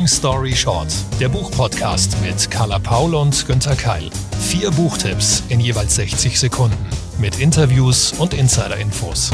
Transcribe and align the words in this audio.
Long 0.00 0.08
Story 0.08 0.56
Short, 0.56 0.88
der 1.20 1.28
Buchpodcast 1.28 2.16
mit 2.22 2.50
Carla 2.50 2.78
Paul 2.78 3.14
und 3.14 3.46
Günther 3.46 3.76
Keil. 3.76 4.08
Vier 4.40 4.70
Buchtipps 4.70 5.42
in 5.50 5.60
jeweils 5.60 5.96
60 5.96 6.40
Sekunden 6.40 6.88
mit 7.18 7.38
Interviews 7.38 8.14
und 8.16 8.32
Insider-Infos. 8.32 9.30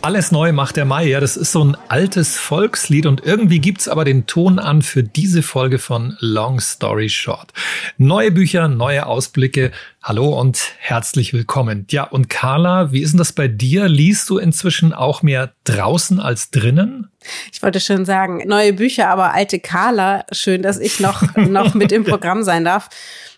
Alles 0.00 0.30
neu 0.30 0.52
macht 0.52 0.76
der 0.76 0.84
Mai, 0.84 1.06
ja, 1.08 1.18
das 1.18 1.36
ist 1.36 1.50
so 1.50 1.64
ein 1.64 1.76
altes 1.88 2.36
Volkslied 2.36 3.04
und 3.04 3.26
irgendwie 3.26 3.58
gibt's 3.58 3.88
aber 3.88 4.04
den 4.04 4.26
Ton 4.26 4.60
an 4.60 4.82
für 4.82 5.02
diese 5.02 5.42
Folge 5.42 5.80
von 5.80 6.16
Long 6.20 6.60
Story 6.60 7.08
Short. 7.08 7.52
Neue 7.96 8.30
Bücher, 8.30 8.68
neue 8.68 9.06
Ausblicke. 9.06 9.72
Hallo 10.00 10.38
und 10.38 10.72
herzlich 10.78 11.32
willkommen. 11.32 11.84
Ja, 11.90 12.04
und 12.04 12.30
Carla, 12.30 12.92
wie 12.92 13.02
ist 13.02 13.10
denn 13.10 13.18
das 13.18 13.32
bei 13.32 13.48
dir? 13.48 13.88
Liest 13.88 14.30
du 14.30 14.38
inzwischen 14.38 14.92
auch 14.92 15.22
mehr 15.22 15.52
draußen 15.64 16.20
als 16.20 16.52
drinnen? 16.52 17.10
Ich 17.52 17.60
wollte 17.60 17.80
schon 17.80 18.04
sagen, 18.04 18.44
neue 18.46 18.74
Bücher, 18.74 19.08
aber 19.08 19.34
alte 19.34 19.58
Carla, 19.58 20.24
schön, 20.30 20.62
dass 20.62 20.78
ich 20.78 21.00
noch, 21.00 21.34
noch 21.36 21.74
mit 21.74 21.90
im 21.90 22.04
Programm 22.04 22.44
sein 22.44 22.64
darf. 22.64 22.88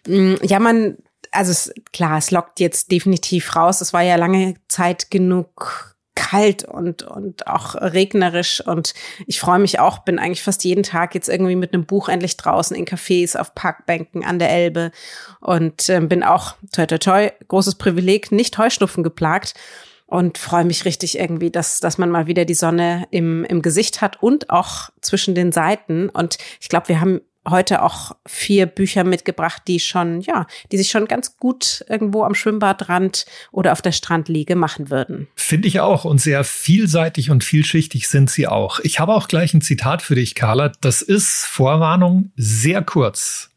Mm, 0.06 0.34
ja, 0.42 0.58
man 0.58 0.98
also 1.32 1.52
es, 1.52 1.72
klar, 1.92 2.18
es 2.18 2.30
lockt 2.30 2.60
jetzt 2.60 2.90
definitiv 2.90 3.54
raus. 3.56 3.80
Es 3.80 3.92
war 3.92 4.02
ja 4.02 4.16
lange 4.16 4.56
Zeit 4.68 5.10
genug 5.10 5.90
kalt 6.30 6.64
und, 6.64 7.02
und 7.02 7.46
auch 7.46 7.74
regnerisch. 7.74 8.64
Und 8.64 8.94
ich 9.26 9.40
freue 9.40 9.58
mich 9.58 9.80
auch, 9.80 9.98
bin 9.98 10.18
eigentlich 10.18 10.42
fast 10.42 10.64
jeden 10.64 10.84
Tag 10.84 11.14
jetzt 11.14 11.28
irgendwie 11.28 11.56
mit 11.56 11.74
einem 11.74 11.86
Buch 11.86 12.08
endlich 12.08 12.36
draußen 12.36 12.76
in 12.76 12.84
Cafés, 12.86 13.36
auf 13.36 13.54
Parkbänken 13.54 14.24
an 14.24 14.38
der 14.38 14.50
Elbe 14.50 14.92
und 15.40 15.88
äh, 15.88 16.00
bin 16.00 16.22
auch, 16.22 16.54
toi, 16.72 16.86
toi, 16.86 16.98
toi, 16.98 17.30
großes 17.48 17.76
Privileg, 17.76 18.30
nicht 18.30 18.56
Heuschnupfen 18.58 19.02
geplagt 19.02 19.54
und 20.06 20.38
freue 20.38 20.64
mich 20.64 20.84
richtig 20.84 21.18
irgendwie, 21.18 21.50
dass, 21.50 21.80
dass 21.80 21.98
man 21.98 22.10
mal 22.10 22.26
wieder 22.26 22.44
die 22.44 22.54
Sonne 22.54 23.06
im, 23.10 23.44
im 23.44 23.62
Gesicht 23.62 24.00
hat 24.00 24.22
und 24.22 24.50
auch 24.50 24.90
zwischen 25.00 25.34
den 25.34 25.52
Seiten. 25.52 26.08
Und 26.08 26.38
ich 26.60 26.68
glaube, 26.68 26.88
wir 26.88 27.00
haben 27.00 27.20
heute 27.48 27.82
auch 27.82 28.12
vier 28.26 28.66
Bücher 28.66 29.04
mitgebracht, 29.04 29.62
die 29.66 29.80
schon, 29.80 30.20
ja, 30.20 30.46
die 30.70 30.76
sich 30.78 30.90
schon 30.90 31.06
ganz 31.06 31.36
gut 31.36 31.84
irgendwo 31.88 32.24
am 32.24 32.34
Schwimmbadrand 32.34 33.26
oder 33.50 33.72
auf 33.72 33.82
der 33.82 33.92
Strandliege 33.92 34.56
machen 34.56 34.90
würden. 34.90 35.28
Finde 35.36 35.68
ich 35.68 35.80
auch 35.80 36.04
und 36.04 36.20
sehr 36.20 36.44
vielseitig 36.44 37.30
und 37.30 37.44
vielschichtig 37.44 38.08
sind 38.08 38.30
sie 38.30 38.46
auch. 38.46 38.80
Ich 38.80 39.00
habe 39.00 39.14
auch 39.14 39.28
gleich 39.28 39.54
ein 39.54 39.62
Zitat 39.62 40.02
für 40.02 40.14
dich, 40.14 40.34
Carla. 40.34 40.72
Das 40.80 41.02
ist 41.02 41.44
Vorwarnung 41.46 42.32
sehr 42.36 42.82
kurz. 42.82 43.50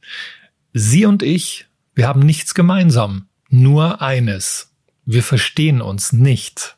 Sie 0.74 1.06
und 1.06 1.22
ich, 1.22 1.68
wir 1.94 2.08
haben 2.08 2.22
nichts 2.22 2.54
gemeinsam, 2.54 3.28
nur 3.50 4.02
eines. 4.02 4.72
Wir 5.06 5.24
verstehen 5.24 5.82
uns 5.82 6.14
nicht. 6.14 6.78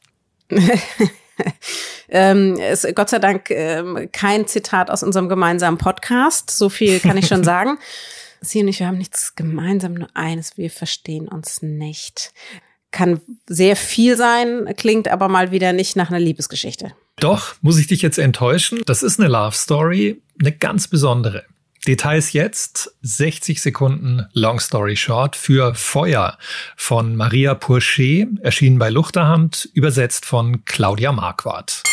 ähm, 2.09 2.58
ist 2.58 2.88
Gott 2.95 3.09
sei 3.09 3.19
Dank 3.19 3.50
ähm, 3.50 4.09
kein 4.11 4.47
Zitat 4.47 4.89
aus 4.89 5.03
unserem 5.03 5.30
gemeinsamen 5.30 5.78
Podcast. 5.78 6.52
So 6.52 6.69
viel 6.69 7.00
kann 7.00 7.17
ich 7.17 7.28
schon 7.28 7.44
sagen. 7.45 7.78
Sie 8.41 8.61
und 8.61 8.67
ich, 8.67 8.80
wir 8.80 8.88
haben 8.88 8.97
nichts 8.97 9.36
gemeinsam, 9.36 9.95
nur 9.95 10.09
eines, 10.13 10.58
wir 10.58 10.69
verstehen 10.69 11.28
uns 11.28 11.61
nicht. 11.61 12.33
Kann 12.91 13.19
sehr 13.47 13.75
viel 13.75 14.16
sein, 14.16 14.73
klingt 14.78 15.08
aber 15.08 15.28
mal 15.28 15.52
wieder 15.52 15.73
nicht 15.73 15.95
nach 15.95 16.09
einer 16.09 16.19
Liebesgeschichte. 16.19 16.94
Doch, 17.17 17.56
muss 17.61 17.78
ich 17.78 17.88
dich 17.88 18.02
jetzt 18.02 18.19
enttäuschen. 18.19 18.81
Das 18.86 19.03
ist 19.03 19.19
eine 19.19 19.30
Love 19.30 19.56
Story, 19.56 20.22
eine 20.39 20.52
ganz 20.52 20.88
besondere. 20.88 21.45
Details 21.86 22.33
jetzt, 22.33 22.95
60 23.03 23.61
Sekunden 23.61 24.25
Long 24.33 24.59
Story 24.59 24.95
Short 24.95 25.36
für 25.36 25.75
Feuer 25.75 26.38
von 26.75 27.16
Maria 27.16 27.53
Pourchet, 27.53 28.28
erschienen 28.41 28.80
bei 28.80 28.89
Luchterhand, 28.89 29.69
übersetzt 29.73 30.25
von 30.25 30.66
Claudia 30.66 31.11
Marquardt. 31.11 31.83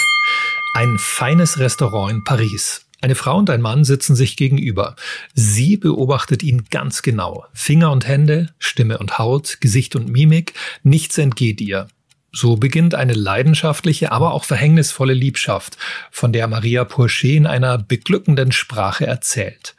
Ein 0.75 0.97
feines 0.99 1.59
Restaurant 1.59 2.11
in 2.11 2.25
Paris. 2.25 2.87
Eine 3.03 3.15
Frau 3.15 3.37
und 3.37 3.51
ein 3.51 3.61
Mann 3.61 3.85
sitzen 3.85 4.17
sich 4.17 4.37
gegenüber. 4.37 4.97
Sie 5.35 5.77
beobachtet 5.77 6.43
ihn 6.43 6.65
ganz 6.71 7.03
genau. 7.03 7.45
Finger 7.53 7.93
und 7.93 8.09
Hände, 8.09 8.55
Stimme 8.59 8.97
und 8.99 9.19
Haut, 9.19 9.59
Gesicht 9.61 9.95
und 9.95 10.09
Mimik, 10.09 10.55
nichts 10.83 11.19
entgeht 11.19 11.61
ihr. 11.61 11.89
So 12.35 12.57
beginnt 12.57 12.95
eine 12.95 13.13
leidenschaftliche, 13.13 14.11
aber 14.11 14.33
auch 14.33 14.45
verhängnisvolle 14.45 15.13
Liebschaft, 15.13 15.77
von 16.11 16.33
der 16.33 16.49
Maria 16.49 16.85
Pourchet 16.85 17.37
in 17.37 17.47
einer 17.47 17.77
beglückenden 17.77 18.53
Sprache 18.53 19.07
erzählt. 19.07 19.75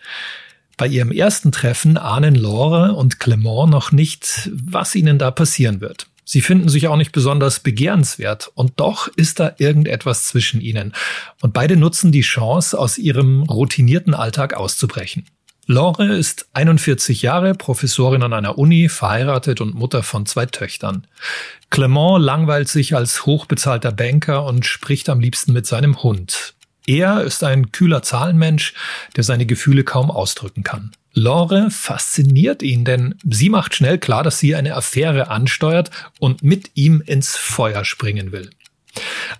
Bei 0.77 0.87
ihrem 0.87 1.11
ersten 1.11 1.51
Treffen 1.51 1.97
ahnen 1.97 2.35
Laure 2.35 2.93
und 2.93 3.19
Clement 3.19 3.69
noch 3.69 3.91
nicht, 3.91 4.51
was 4.53 4.95
ihnen 4.95 5.17
da 5.17 5.31
passieren 5.31 5.81
wird. 5.81 6.07
Sie 6.25 6.41
finden 6.41 6.69
sich 6.69 6.87
auch 6.87 6.95
nicht 6.95 7.11
besonders 7.11 7.59
begehrenswert 7.59 8.51
und 8.55 8.73
doch 8.77 9.07
ist 9.07 9.39
da 9.39 9.53
irgendetwas 9.57 10.25
zwischen 10.25 10.61
ihnen. 10.61 10.93
Und 11.41 11.53
beide 11.53 11.75
nutzen 11.75 12.11
die 12.11 12.21
Chance, 12.21 12.77
aus 12.77 12.97
ihrem 12.97 13.43
routinierten 13.43 14.13
Alltag 14.13 14.53
auszubrechen. 14.53 15.25
Laure 15.65 16.13
ist 16.13 16.47
41 16.53 17.21
Jahre, 17.21 17.53
Professorin 17.53 18.21
an 18.21 18.33
einer 18.33 18.57
Uni, 18.57 18.89
verheiratet 18.89 19.61
und 19.61 19.75
Mutter 19.75 20.03
von 20.03 20.25
zwei 20.25 20.45
Töchtern. 20.45 21.07
Clement 21.69 22.21
langweilt 22.21 22.67
sich 22.67 22.95
als 22.95 23.25
hochbezahlter 23.25 23.93
Banker 23.93 24.45
und 24.45 24.65
spricht 24.65 25.07
am 25.07 25.21
liebsten 25.21 25.53
mit 25.53 25.65
seinem 25.65 26.03
Hund. 26.03 26.53
Er 26.85 27.21
ist 27.21 27.45
ein 27.45 27.71
kühler 27.71 28.01
Zahlenmensch, 28.01 28.73
der 29.15 29.23
seine 29.23 29.45
Gefühle 29.45 29.85
kaum 29.85 30.11
ausdrücken 30.11 30.63
kann. 30.63 30.91
Laure 31.13 31.71
fasziniert 31.71 32.61
ihn, 32.61 32.83
denn 32.83 33.15
sie 33.23 33.49
macht 33.49 33.73
schnell 33.73 33.99
klar, 33.99 34.23
dass 34.23 34.39
sie 34.39 34.55
eine 34.55 34.75
Affäre 34.75 35.29
ansteuert 35.29 35.91
und 36.19 36.43
mit 36.43 36.71
ihm 36.73 37.01
ins 37.05 37.37
Feuer 37.37 37.85
springen 37.85 38.33
will. 38.33 38.49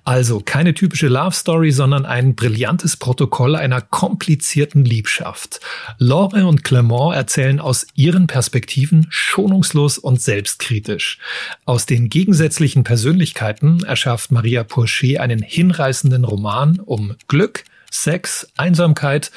Also 0.04 0.40
keine 0.40 0.74
typische 0.74 1.08
Love 1.08 1.36
Story, 1.36 1.72
sondern 1.72 2.06
ein 2.06 2.36
brillantes 2.36 2.98
Protokoll 2.98 3.56
einer 3.56 3.82
komplizierten 3.82 4.84
Liebschaft. 4.84 5.60
Laure 5.98 6.48
und 6.48 6.64
Clement 6.64 7.16
erzählen 7.16 7.60
aus 7.60 7.88
ihren 7.96 8.28
Perspektiven 8.28 9.08
schonungslos 9.10 9.98
und 9.98 10.22
selbstkritisch. 10.22 11.20
Aus 11.66 11.86
den 11.86 12.10
gegensätzlichen 12.10 12.84
Persönlichkeiten 12.84 13.84
erschafft 13.84 14.32
Maria 14.32 14.64
Pourchet 14.64 15.20
einen 15.20 15.42
hinreißenden 15.42 16.26
Roman 16.26 16.80
um 16.80 17.16
Glück, 17.28 17.64
Sex, 17.92 18.48
Einsamkeit 18.58 19.32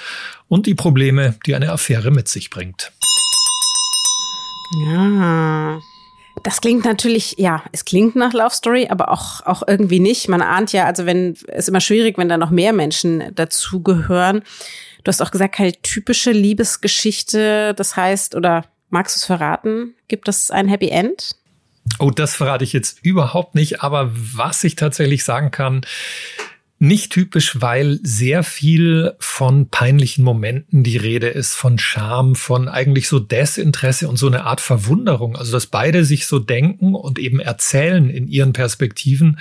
und 0.48 0.66
die 0.66 0.74
Probleme, 0.74 1.34
die 1.46 1.54
eine 1.54 1.70
Affäre 1.70 2.10
mit 2.10 2.28
sich 2.28 2.50
bringt. 2.50 2.92
Ja, 4.86 5.78
das 6.42 6.60
klingt 6.60 6.84
natürlich, 6.84 7.36
ja, 7.38 7.64
es 7.72 7.84
klingt 7.84 8.16
nach 8.16 8.32
Love 8.32 8.54
Story, 8.54 8.88
aber 8.88 9.10
auch, 9.10 9.44
auch 9.46 9.62
irgendwie 9.66 10.00
nicht. 10.00 10.28
Man 10.28 10.42
ahnt 10.42 10.72
ja, 10.72 10.84
also 10.84 11.06
wenn, 11.06 11.32
es 11.32 11.42
ist 11.44 11.68
immer 11.68 11.80
schwierig, 11.80 12.18
wenn 12.18 12.28
da 12.28 12.36
noch 12.36 12.50
mehr 12.50 12.72
Menschen 12.72 13.34
dazugehören. 13.34 14.42
Du 15.04 15.08
hast 15.08 15.22
auch 15.22 15.30
gesagt, 15.30 15.54
keine 15.54 15.72
typische 15.72 16.32
Liebesgeschichte. 16.32 17.74
Das 17.74 17.96
heißt, 17.96 18.34
oder 18.34 18.64
magst 18.90 19.16
du 19.16 19.18
es 19.18 19.24
verraten? 19.24 19.94
Gibt 20.08 20.28
es 20.28 20.50
ein 20.50 20.68
Happy 20.68 20.88
End? 20.88 21.36
Oh, 21.98 22.10
das 22.10 22.34
verrate 22.34 22.64
ich 22.64 22.72
jetzt 22.72 22.98
überhaupt 23.04 23.54
nicht. 23.54 23.82
Aber 23.82 24.10
was 24.12 24.64
ich 24.64 24.76
tatsächlich 24.76 25.24
sagen 25.24 25.50
kann, 25.50 25.82
nicht 26.78 27.10
typisch, 27.10 27.60
weil 27.60 27.98
sehr 28.02 28.42
viel 28.42 29.14
von 29.18 29.68
peinlichen 29.68 30.22
Momenten 30.24 30.82
die 30.82 30.98
Rede 30.98 31.28
ist, 31.28 31.54
von 31.54 31.78
Scham, 31.78 32.34
von 32.34 32.68
eigentlich 32.68 33.08
so 33.08 33.18
Desinteresse 33.18 34.08
und 34.08 34.18
so 34.18 34.26
eine 34.26 34.44
Art 34.44 34.60
Verwunderung. 34.60 35.36
Also, 35.36 35.52
dass 35.52 35.66
beide 35.66 36.04
sich 36.04 36.26
so 36.26 36.38
denken 36.38 36.94
und 36.94 37.18
eben 37.18 37.40
erzählen 37.40 38.10
in 38.10 38.28
ihren 38.28 38.52
Perspektiven, 38.52 39.38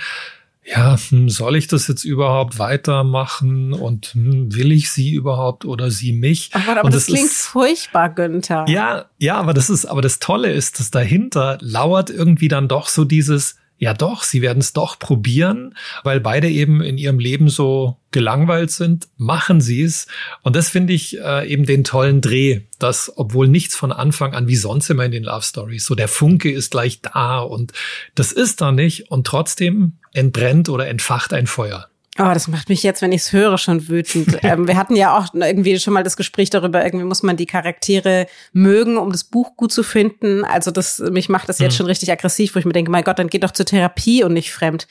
ja, 0.64 0.96
hm, 1.10 1.28
soll 1.28 1.56
ich 1.56 1.68
das 1.68 1.86
jetzt 1.86 2.04
überhaupt 2.04 2.58
weitermachen 2.58 3.72
und 3.72 4.06
hm, 4.14 4.54
will 4.54 4.72
ich 4.72 4.90
sie 4.90 5.12
überhaupt 5.12 5.64
oder 5.64 5.90
sie 5.90 6.12
mich? 6.12 6.50
Ach, 6.54 6.66
aber 6.66 6.84
und 6.84 6.94
das, 6.94 7.06
das 7.06 7.14
klingt 7.14 7.30
ist, 7.30 7.46
furchtbar, 7.46 8.08
Günther. 8.08 8.64
Ja, 8.66 9.06
ja, 9.18 9.36
aber 9.36 9.54
das 9.54 9.70
ist, 9.70 9.84
aber 9.84 10.02
das 10.02 10.18
Tolle 10.18 10.50
ist, 10.50 10.80
dass 10.80 10.90
dahinter 10.90 11.58
lauert 11.60 12.10
irgendwie 12.10 12.48
dann 12.48 12.66
doch 12.66 12.88
so 12.88 13.04
dieses, 13.04 13.56
ja 13.78 13.94
doch, 13.94 14.22
sie 14.22 14.42
werden 14.42 14.60
es 14.60 14.72
doch 14.72 14.98
probieren, 14.98 15.76
weil 16.02 16.20
beide 16.20 16.48
eben 16.48 16.80
in 16.80 16.98
ihrem 16.98 17.18
Leben 17.18 17.48
so 17.48 17.98
gelangweilt 18.10 18.70
sind, 18.70 19.08
machen 19.16 19.60
sie 19.60 19.82
es. 19.82 20.06
Und 20.42 20.56
das 20.56 20.70
finde 20.70 20.94
ich 20.94 21.18
äh, 21.18 21.46
eben 21.46 21.66
den 21.66 21.84
tollen 21.84 22.20
Dreh, 22.20 22.62
dass 22.78 23.12
obwohl 23.16 23.48
nichts 23.48 23.76
von 23.76 23.92
Anfang 23.92 24.34
an 24.34 24.48
wie 24.48 24.56
sonst 24.56 24.88
immer 24.88 25.04
in 25.04 25.12
den 25.12 25.24
Love 25.24 25.42
Stories, 25.42 25.84
so 25.84 25.94
der 25.94 26.08
Funke 26.08 26.50
ist 26.50 26.70
gleich 26.70 27.00
da 27.02 27.40
und 27.40 27.72
das 28.14 28.32
ist 28.32 28.60
da 28.60 28.72
nicht 28.72 29.10
und 29.10 29.26
trotzdem 29.26 29.98
entbrennt 30.12 30.68
oder 30.68 30.88
entfacht 30.88 31.32
ein 31.32 31.46
Feuer. 31.46 31.88
Oh, 32.18 32.32
das 32.32 32.48
macht 32.48 32.68
mich 32.68 32.82
jetzt, 32.82 33.02
wenn 33.02 33.12
ich 33.12 33.22
es 33.22 33.32
höre, 33.32 33.58
schon 33.58 33.88
wütend. 33.88 34.38
ähm, 34.42 34.66
wir 34.66 34.76
hatten 34.76 34.96
ja 34.96 35.16
auch 35.16 35.34
irgendwie 35.34 35.78
schon 35.78 35.92
mal 35.92 36.02
das 36.02 36.16
Gespräch 36.16 36.50
darüber, 36.50 36.84
irgendwie 36.84 37.04
muss 37.04 37.22
man 37.22 37.36
die 37.36 37.46
Charaktere 37.46 38.26
mögen, 38.52 38.96
um 38.96 39.12
das 39.12 39.24
Buch 39.24 39.56
gut 39.56 39.72
zu 39.72 39.82
finden. 39.82 40.44
Also 40.44 40.70
das, 40.70 40.98
mich 40.98 41.28
macht 41.28 41.48
das 41.48 41.58
jetzt 41.58 41.74
mhm. 41.74 41.76
schon 41.76 41.86
richtig 41.86 42.10
aggressiv, 42.10 42.54
wo 42.54 42.58
ich 42.58 42.64
mir 42.64 42.72
denke, 42.72 42.90
mein 42.90 43.04
Gott, 43.04 43.18
dann 43.18 43.28
geht 43.28 43.44
doch 43.44 43.50
zur 43.50 43.66
Therapie 43.66 44.24
und 44.24 44.32
nicht 44.32 44.52
fremd. 44.52 44.86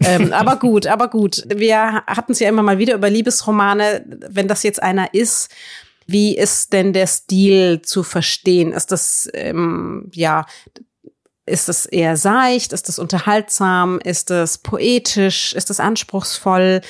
ähm, 0.00 0.32
aber 0.32 0.56
gut, 0.56 0.86
aber 0.86 1.08
gut. 1.08 1.44
Wir 1.54 2.02
hatten 2.06 2.32
es 2.32 2.40
ja 2.40 2.48
immer 2.48 2.62
mal 2.62 2.78
wieder 2.78 2.94
über 2.94 3.10
Liebesromane. 3.10 4.04
Wenn 4.30 4.48
das 4.48 4.62
jetzt 4.62 4.82
einer 4.82 5.12
ist, 5.12 5.50
wie 6.06 6.36
ist 6.36 6.72
denn 6.72 6.92
der 6.92 7.06
Stil 7.06 7.82
zu 7.82 8.02
verstehen? 8.02 8.72
Ist 8.72 8.92
das, 8.92 9.28
ähm, 9.34 10.10
ja, 10.12 10.46
ist 11.46 11.68
es 11.68 11.86
eher 11.86 12.16
seicht? 12.16 12.72
Ist 12.72 12.88
es 12.88 12.98
unterhaltsam? 12.98 13.98
Ist 13.98 14.30
es 14.30 14.58
poetisch? 14.58 15.52
Ist 15.54 15.70
es 15.70 15.80
anspruchsvoll? 15.80 16.82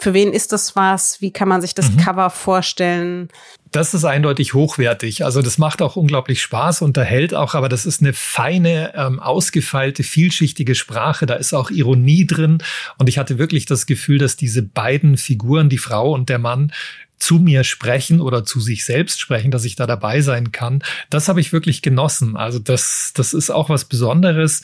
für 0.00 0.14
wen 0.14 0.32
ist 0.32 0.52
das 0.52 0.74
was? 0.76 1.20
Wie 1.20 1.30
kann 1.30 1.48
man 1.48 1.60
sich 1.60 1.74
das 1.74 1.90
mhm. 1.90 1.98
Cover 1.98 2.30
vorstellen? 2.30 3.28
Das 3.70 3.94
ist 3.94 4.04
eindeutig 4.04 4.54
hochwertig. 4.54 5.24
Also 5.24 5.42
das 5.42 5.58
macht 5.58 5.82
auch 5.82 5.94
unglaublich 5.94 6.42
Spaß, 6.42 6.82
unterhält 6.82 7.34
auch, 7.34 7.54
aber 7.54 7.68
das 7.68 7.86
ist 7.86 8.00
eine 8.00 8.12
feine, 8.12 8.92
ähm, 8.96 9.20
ausgefeilte, 9.20 10.02
vielschichtige 10.02 10.74
Sprache. 10.74 11.26
Da 11.26 11.34
ist 11.34 11.52
auch 11.52 11.70
Ironie 11.70 12.26
drin. 12.26 12.62
Und 12.98 13.08
ich 13.08 13.18
hatte 13.18 13.38
wirklich 13.38 13.66
das 13.66 13.86
Gefühl, 13.86 14.18
dass 14.18 14.36
diese 14.36 14.62
beiden 14.62 15.16
Figuren, 15.16 15.68
die 15.68 15.78
Frau 15.78 16.12
und 16.12 16.28
der 16.28 16.38
Mann, 16.38 16.72
zu 17.20 17.38
mir 17.38 17.64
sprechen 17.64 18.20
oder 18.20 18.44
zu 18.44 18.60
sich 18.60 18.84
selbst 18.84 19.20
sprechen, 19.20 19.50
dass 19.50 19.64
ich 19.64 19.76
da 19.76 19.86
dabei 19.86 20.22
sein 20.22 20.52
kann. 20.52 20.82
Das 21.10 21.28
habe 21.28 21.40
ich 21.40 21.52
wirklich 21.52 21.82
genossen. 21.82 22.36
Also 22.36 22.58
das, 22.58 23.12
das 23.14 23.34
ist 23.34 23.50
auch 23.50 23.68
was 23.68 23.84
Besonderes. 23.84 24.62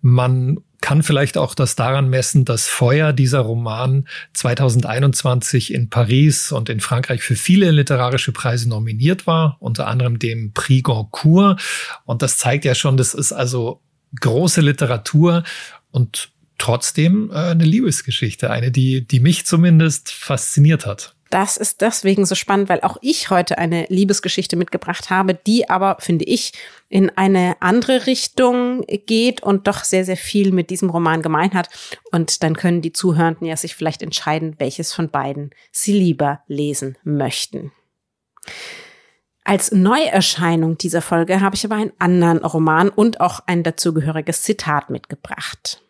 Man 0.00 0.60
kann 0.80 1.02
vielleicht 1.02 1.36
auch 1.36 1.54
das 1.54 1.74
daran 1.74 2.08
messen, 2.08 2.44
dass 2.44 2.68
Feuer 2.68 3.12
dieser 3.12 3.40
Roman 3.40 4.06
2021 4.34 5.74
in 5.74 5.90
Paris 5.90 6.52
und 6.52 6.68
in 6.68 6.80
Frankreich 6.80 7.22
für 7.22 7.34
viele 7.34 7.72
literarische 7.72 8.32
Preise 8.32 8.68
nominiert 8.68 9.26
war, 9.26 9.56
unter 9.58 9.88
anderem 9.88 10.18
dem 10.20 10.52
Prix 10.52 10.84
Goncourt. 10.84 11.60
Und 12.04 12.22
das 12.22 12.38
zeigt 12.38 12.64
ja 12.64 12.76
schon, 12.76 12.96
das 12.96 13.14
ist 13.14 13.32
also 13.32 13.82
große 14.20 14.60
Literatur 14.60 15.42
und 15.90 16.30
trotzdem 16.58 17.30
äh, 17.32 17.34
eine 17.34 17.64
Liebesgeschichte, 17.64 18.50
eine, 18.50 18.70
die, 18.70 19.06
die 19.06 19.20
mich 19.20 19.44
zumindest 19.44 20.12
fasziniert 20.12 20.86
hat 20.86 21.15
das 21.30 21.56
ist 21.56 21.80
deswegen 21.80 22.24
so 22.24 22.34
spannend, 22.34 22.68
weil 22.68 22.80
auch 22.80 22.96
ich 23.00 23.30
heute 23.30 23.58
eine 23.58 23.86
Liebesgeschichte 23.88 24.56
mitgebracht 24.56 25.10
habe, 25.10 25.34
die 25.34 25.68
aber, 25.68 25.96
finde 26.00 26.24
ich, 26.24 26.52
in 26.88 27.10
eine 27.16 27.56
andere 27.60 28.06
Richtung 28.06 28.84
geht 29.06 29.42
und 29.42 29.66
doch 29.66 29.84
sehr, 29.84 30.04
sehr 30.04 30.16
viel 30.16 30.52
mit 30.52 30.70
diesem 30.70 30.90
Roman 30.90 31.22
gemein 31.22 31.52
hat. 31.54 31.68
Und 32.12 32.42
dann 32.42 32.56
können 32.56 32.82
die 32.82 32.92
Zuhörenden 32.92 33.46
ja 33.46 33.56
sich 33.56 33.74
vielleicht 33.74 34.02
entscheiden, 34.02 34.54
welches 34.58 34.92
von 34.92 35.10
beiden 35.10 35.50
sie 35.72 35.92
lieber 35.92 36.40
lesen 36.46 36.96
möchten. 37.02 37.72
Als 39.44 39.70
Neuerscheinung 39.72 40.76
dieser 40.76 41.02
Folge 41.02 41.40
habe 41.40 41.54
ich 41.54 41.64
aber 41.64 41.76
einen 41.76 41.92
anderen 41.98 42.38
Roman 42.38 42.88
und 42.88 43.20
auch 43.20 43.40
ein 43.46 43.62
dazugehöriges 43.62 44.42
Zitat 44.42 44.90
mitgebracht. 44.90 45.85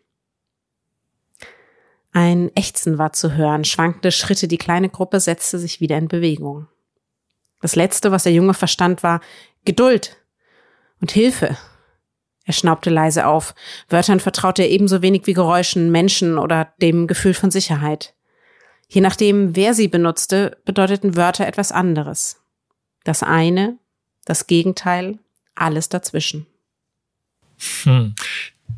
Ein 2.19 2.49
Ächzen 2.55 2.97
war 2.97 3.13
zu 3.13 3.35
hören, 3.35 3.63
schwankende 3.63 4.11
Schritte, 4.11 4.47
die 4.47 4.57
kleine 4.57 4.89
Gruppe 4.89 5.19
setzte 5.19 5.59
sich 5.59 5.81
wieder 5.81 5.99
in 5.99 6.07
Bewegung. 6.07 6.67
Das 7.61 7.75
Letzte, 7.75 8.11
was 8.11 8.23
der 8.23 8.33
Junge 8.33 8.55
verstand, 8.55 9.03
war 9.03 9.21
Geduld 9.65 10.17
und 10.99 11.11
Hilfe. 11.11 11.55
Er 12.43 12.53
schnaubte 12.53 12.89
leise 12.89 13.27
auf. 13.27 13.53
Wörtern 13.87 14.19
vertraute 14.19 14.63
er 14.63 14.71
ebenso 14.71 15.03
wenig 15.03 15.27
wie 15.27 15.33
Geräuschen, 15.33 15.91
Menschen 15.91 16.39
oder 16.39 16.73
dem 16.81 17.05
Gefühl 17.05 17.35
von 17.35 17.51
Sicherheit. 17.51 18.15
Je 18.87 19.01
nachdem, 19.01 19.55
wer 19.55 19.75
sie 19.75 19.87
benutzte, 19.87 20.57
bedeuteten 20.65 21.15
Wörter 21.15 21.45
etwas 21.45 21.71
anderes. 21.71 22.41
Das 23.03 23.21
eine, 23.21 23.77
das 24.25 24.47
Gegenteil, 24.47 25.19
alles 25.53 25.87
dazwischen. 25.87 26.47
Hm. 27.83 28.15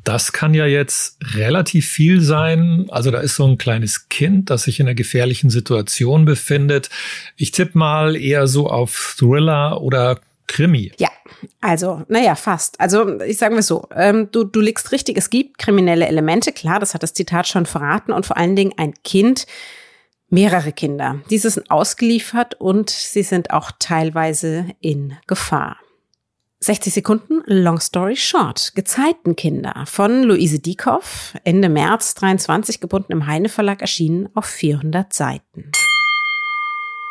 Das 0.04 0.32
kann 0.32 0.54
ja 0.54 0.66
jetzt 0.66 1.18
relativ 1.36 1.88
viel 1.88 2.22
sein. 2.22 2.86
Also 2.90 3.12
da 3.12 3.20
ist 3.20 3.36
so 3.36 3.46
ein 3.46 3.58
kleines 3.58 4.10
Kind, 4.10 4.50
das 4.50 4.64
sich 4.64 4.80
in 4.80 4.88
einer 4.88 4.96
gefährlichen 4.96 5.50
Situation 5.50 6.26
befindet. 6.26 6.90
Ich 7.36 7.52
tippe 7.52 7.78
mal 7.78 8.16
eher 8.16 8.48
so 8.48 8.70
auf 8.70 9.16
Thriller 9.18 9.82
oder 9.82 10.20
Krimi. 10.48 10.92
Ja, 10.98 11.10
also, 11.62 12.04
naja, 12.08 12.36
fast. 12.36 12.80
Also, 12.80 13.22
ich 13.22 13.38
sage 13.38 13.54
mal 13.54 13.62
so, 13.62 13.88
ähm, 13.96 14.30
du, 14.32 14.44
du 14.44 14.60
liegst 14.60 14.92
richtig, 14.92 15.16
es 15.18 15.30
gibt 15.30 15.60
kriminelle 15.60 16.08
Elemente, 16.08 16.52
klar, 16.52 16.80
das 16.80 16.94
hat 16.94 17.04
das 17.04 17.14
Zitat 17.14 17.48
schon 17.48 17.68
verraten, 17.68 18.12
und 18.12 18.26
vor 18.26 18.36
allen 18.36 18.56
Dingen 18.56 18.74
ein 18.76 18.96
Kind, 19.04 19.46
mehrere 20.30 20.74
Kinder. 20.74 21.22
Diese 21.30 21.50
sind 21.50 21.70
ausgeliefert 21.70 22.56
und 22.56 22.90
sie 22.90 23.24
sind 23.24 23.52
auch 23.52 23.72
teilweise 23.78 24.66
in 24.82 25.14
Gefahr. 25.28 25.78
60 26.62 26.94
Sekunden, 26.94 27.42
Long 27.46 27.80
Story 27.80 28.18
Short. 28.18 28.74
Gezeitenkinder 28.76 29.86
von 29.86 30.24
Luise 30.24 30.60
Diekoff, 30.60 31.34
Ende 31.46 31.70
März 31.70 32.16
23 32.16 32.82
gebunden 32.82 33.14
im 33.14 33.28
Heine 33.28 33.48
Verlag 33.48 33.80
erschienen 33.80 34.28
auf 34.36 34.46
400 34.46 35.14
Seiten. 35.14 35.72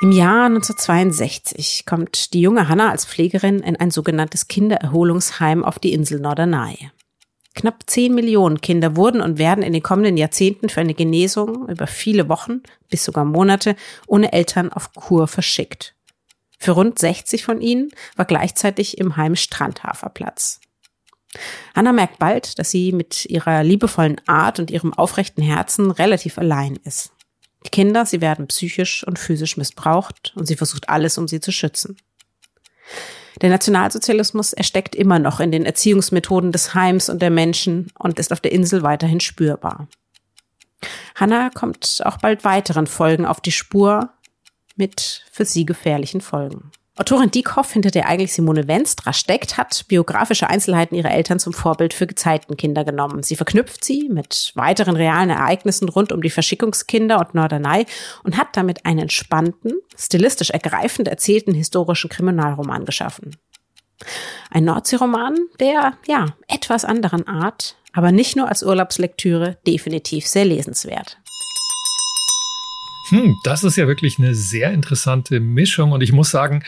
Im 0.02 0.12
Jahr 0.12 0.46
1962 0.46 1.86
kommt 1.86 2.34
die 2.34 2.42
junge 2.42 2.68
Hanna 2.68 2.90
als 2.90 3.06
Pflegerin 3.06 3.60
in 3.60 3.74
ein 3.74 3.90
sogenanntes 3.90 4.48
Kindererholungsheim 4.48 5.64
auf 5.64 5.78
die 5.78 5.94
Insel 5.94 6.20
Norderney. 6.20 6.90
Knapp 7.54 7.84
10 7.86 8.14
Millionen 8.14 8.60
Kinder 8.60 8.96
wurden 8.96 9.22
und 9.22 9.38
werden 9.38 9.64
in 9.64 9.72
den 9.72 9.82
kommenden 9.82 10.18
Jahrzehnten 10.18 10.68
für 10.68 10.82
eine 10.82 10.94
Genesung 10.94 11.68
über 11.68 11.86
viele 11.86 12.28
Wochen 12.28 12.62
bis 12.90 13.02
sogar 13.02 13.24
Monate 13.24 13.76
ohne 14.06 14.32
Eltern 14.32 14.70
auf 14.70 14.92
Kur 14.92 15.26
verschickt. 15.26 15.94
Für 16.58 16.72
rund 16.72 16.98
60 16.98 17.44
von 17.44 17.60
ihnen 17.60 17.90
war 18.16 18.24
gleichzeitig 18.24 18.98
im 18.98 19.16
Heim 19.16 19.36
Strandhaferplatz. 19.36 20.60
Hanna 21.74 21.92
merkt 21.92 22.18
bald, 22.18 22.58
dass 22.58 22.70
sie 22.70 22.92
mit 22.92 23.26
ihrer 23.26 23.62
liebevollen 23.62 24.20
Art 24.26 24.58
und 24.58 24.70
ihrem 24.70 24.92
aufrechten 24.92 25.42
Herzen 25.42 25.90
relativ 25.90 26.38
allein 26.38 26.78
ist. 26.84 27.12
Die 27.66 27.70
Kinder, 27.70 28.06
sie 28.06 28.20
werden 28.20 28.46
psychisch 28.48 29.04
und 29.06 29.18
physisch 29.18 29.56
missbraucht 29.56 30.32
und 30.36 30.46
sie 30.46 30.56
versucht 30.56 30.88
alles, 30.88 31.18
um 31.18 31.28
sie 31.28 31.40
zu 31.40 31.52
schützen. 31.52 31.96
Der 33.40 33.50
Nationalsozialismus 33.50 34.52
ersteckt 34.52 34.94
immer 34.94 35.18
noch 35.18 35.38
in 35.38 35.52
den 35.52 35.64
Erziehungsmethoden 35.64 36.50
des 36.50 36.74
Heims 36.74 37.08
und 37.08 37.22
der 37.22 37.30
Menschen 37.30 37.92
und 37.98 38.18
ist 38.18 38.32
auf 38.32 38.40
der 38.40 38.52
Insel 38.52 38.82
weiterhin 38.82 39.20
spürbar. 39.20 39.86
Hanna 41.14 41.50
kommt 41.50 42.00
auch 42.04 42.18
bald 42.18 42.44
weiteren 42.44 42.86
Folgen 42.86 43.26
auf 43.26 43.40
die 43.40 43.52
Spur, 43.52 44.10
mit 44.78 45.24
für 45.30 45.44
sie 45.44 45.66
gefährlichen 45.66 46.20
Folgen. 46.20 46.70
Autorin 46.98 47.30
Diekhoff, 47.30 47.72
hinter 47.72 47.92
der 47.92 48.08
eigentlich 48.08 48.32
Simone 48.32 48.66
Wenstra 48.66 49.12
steckt, 49.12 49.56
hat 49.56 49.84
biografische 49.86 50.50
Einzelheiten 50.50 50.96
ihrer 50.96 51.12
Eltern 51.12 51.38
zum 51.38 51.52
Vorbild 51.52 51.94
für 51.94 52.08
Gezeitenkinder 52.08 52.84
genommen. 52.84 53.22
Sie 53.22 53.36
verknüpft 53.36 53.84
sie 53.84 54.08
mit 54.08 54.50
weiteren 54.56 54.96
realen 54.96 55.30
Ereignissen 55.30 55.88
rund 55.88 56.10
um 56.10 56.22
die 56.22 56.30
Verschickungskinder 56.30 57.20
und 57.20 57.34
Norderney 57.34 57.86
und 58.24 58.36
hat 58.36 58.48
damit 58.54 58.84
einen 58.84 58.98
entspannten, 59.00 59.74
stilistisch 59.96 60.50
ergreifend 60.50 61.06
erzählten 61.06 61.54
historischen 61.54 62.10
Kriminalroman 62.10 62.84
geschaffen. 62.84 63.36
Ein 64.50 64.64
Nordseeroman 64.64 65.36
der, 65.60 65.94
ja, 66.08 66.26
etwas 66.48 66.84
anderen 66.84 67.28
Art, 67.28 67.76
aber 67.92 68.10
nicht 68.10 68.34
nur 68.34 68.48
als 68.48 68.64
Urlaubslektüre 68.64 69.56
definitiv 69.66 70.26
sehr 70.26 70.44
lesenswert. 70.44 71.18
Hm, 73.10 73.36
das 73.44 73.64
ist 73.64 73.76
ja 73.76 73.86
wirklich 73.86 74.18
eine 74.18 74.34
sehr 74.34 74.72
interessante 74.72 75.40
Mischung 75.40 75.92
und 75.92 76.02
ich 76.02 76.12
muss 76.12 76.30
sagen, 76.30 76.64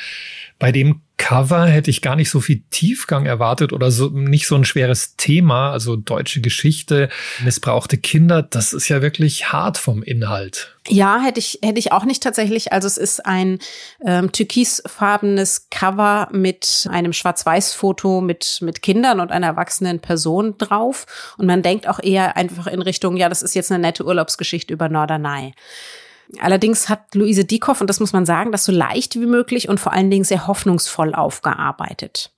bei 0.61 0.73
dem 0.73 1.01
Cover 1.17 1.67
hätte 1.67 1.91
ich 1.91 2.01
gar 2.01 2.17
nicht 2.17 2.31
so 2.31 2.41
viel 2.41 2.63
Tiefgang 2.71 3.27
erwartet 3.27 3.73
oder 3.73 3.91
so 3.91 4.09
nicht 4.09 4.47
so 4.47 4.55
ein 4.55 4.65
schweres 4.65 5.17
Thema, 5.17 5.71
also 5.71 5.97
deutsche 5.97 6.41
Geschichte, 6.41 7.09
missbrauchte 7.45 7.99
Kinder, 7.99 8.43
das 8.43 8.73
ist 8.73 8.89
ja 8.89 9.03
wirklich 9.03 9.53
hart 9.53 9.77
vom 9.77 10.03
Inhalt. 10.03 10.77
Ja, 10.89 11.21
hätte 11.21 11.39
ich 11.39 11.59
hätte 11.63 11.79
ich 11.79 11.93
auch 11.93 12.05
nicht 12.05 12.23
tatsächlich. 12.23 12.73
Also 12.73 12.87
es 12.87 12.97
ist 12.97 13.27
ein 13.27 13.59
ähm, 14.05 14.33
türkisfarbenes 14.33 15.69
Cover 15.71 16.29
mit 16.33 16.89
einem 16.91 17.13
Schwarz-Weiß-Foto 17.13 18.21
mit 18.23 18.59
mit 18.63 18.81
Kindern 18.81 19.21
und 19.21 19.31
einer 19.31 19.49
erwachsenen 19.49 20.01
Person 20.01 20.57
drauf 20.57 21.35
und 21.37 21.47
man 21.47 21.63
denkt 21.63 21.87
auch 21.87 22.01
eher 22.03 22.37
einfach 22.37 22.67
in 22.67 22.81
Richtung, 22.81 23.17
ja, 23.17 23.29
das 23.29 23.43
ist 23.43 23.55
jetzt 23.55 23.71
eine 23.71 23.81
nette 23.81 24.07
Urlaubsgeschichte 24.07 24.73
über 24.73 24.89
Norderney. 24.89 25.53
Allerdings 26.39 26.89
hat 26.89 27.15
Luise 27.15 27.45
Diekoff, 27.45 27.81
und 27.81 27.89
das 27.89 28.01
muss 28.01 28.13
man 28.13 28.27
sagen, 28.27 28.53
das 28.53 28.65
so 28.65 28.73
leicht 28.73 29.17
wie 29.17 29.27
möglich 29.27 29.69
und 29.69 29.81
vor 29.81 29.93
allen 29.93 30.11
Dingen 30.11 30.25
sehr 30.25 30.47
hoffnungsvoll 30.47 31.15
aufgearbeitet. 31.15 32.33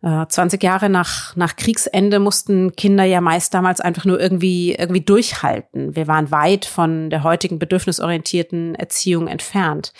20 0.00 0.62
äh, 0.62 0.66
Jahre 0.66 0.88
nach, 0.88 1.34
nach 1.34 1.56
Kriegsende 1.56 2.20
mussten 2.20 2.76
Kinder 2.76 3.02
ja 3.02 3.20
meist 3.20 3.52
damals 3.52 3.80
einfach 3.80 4.04
nur 4.04 4.20
irgendwie, 4.20 4.72
irgendwie 4.72 5.00
durchhalten. 5.00 5.96
Wir 5.96 6.06
waren 6.06 6.30
weit 6.30 6.66
von 6.66 7.10
der 7.10 7.24
heutigen 7.24 7.58
bedürfnisorientierten 7.58 8.76
Erziehung 8.76 9.26
entfernt. 9.26 9.92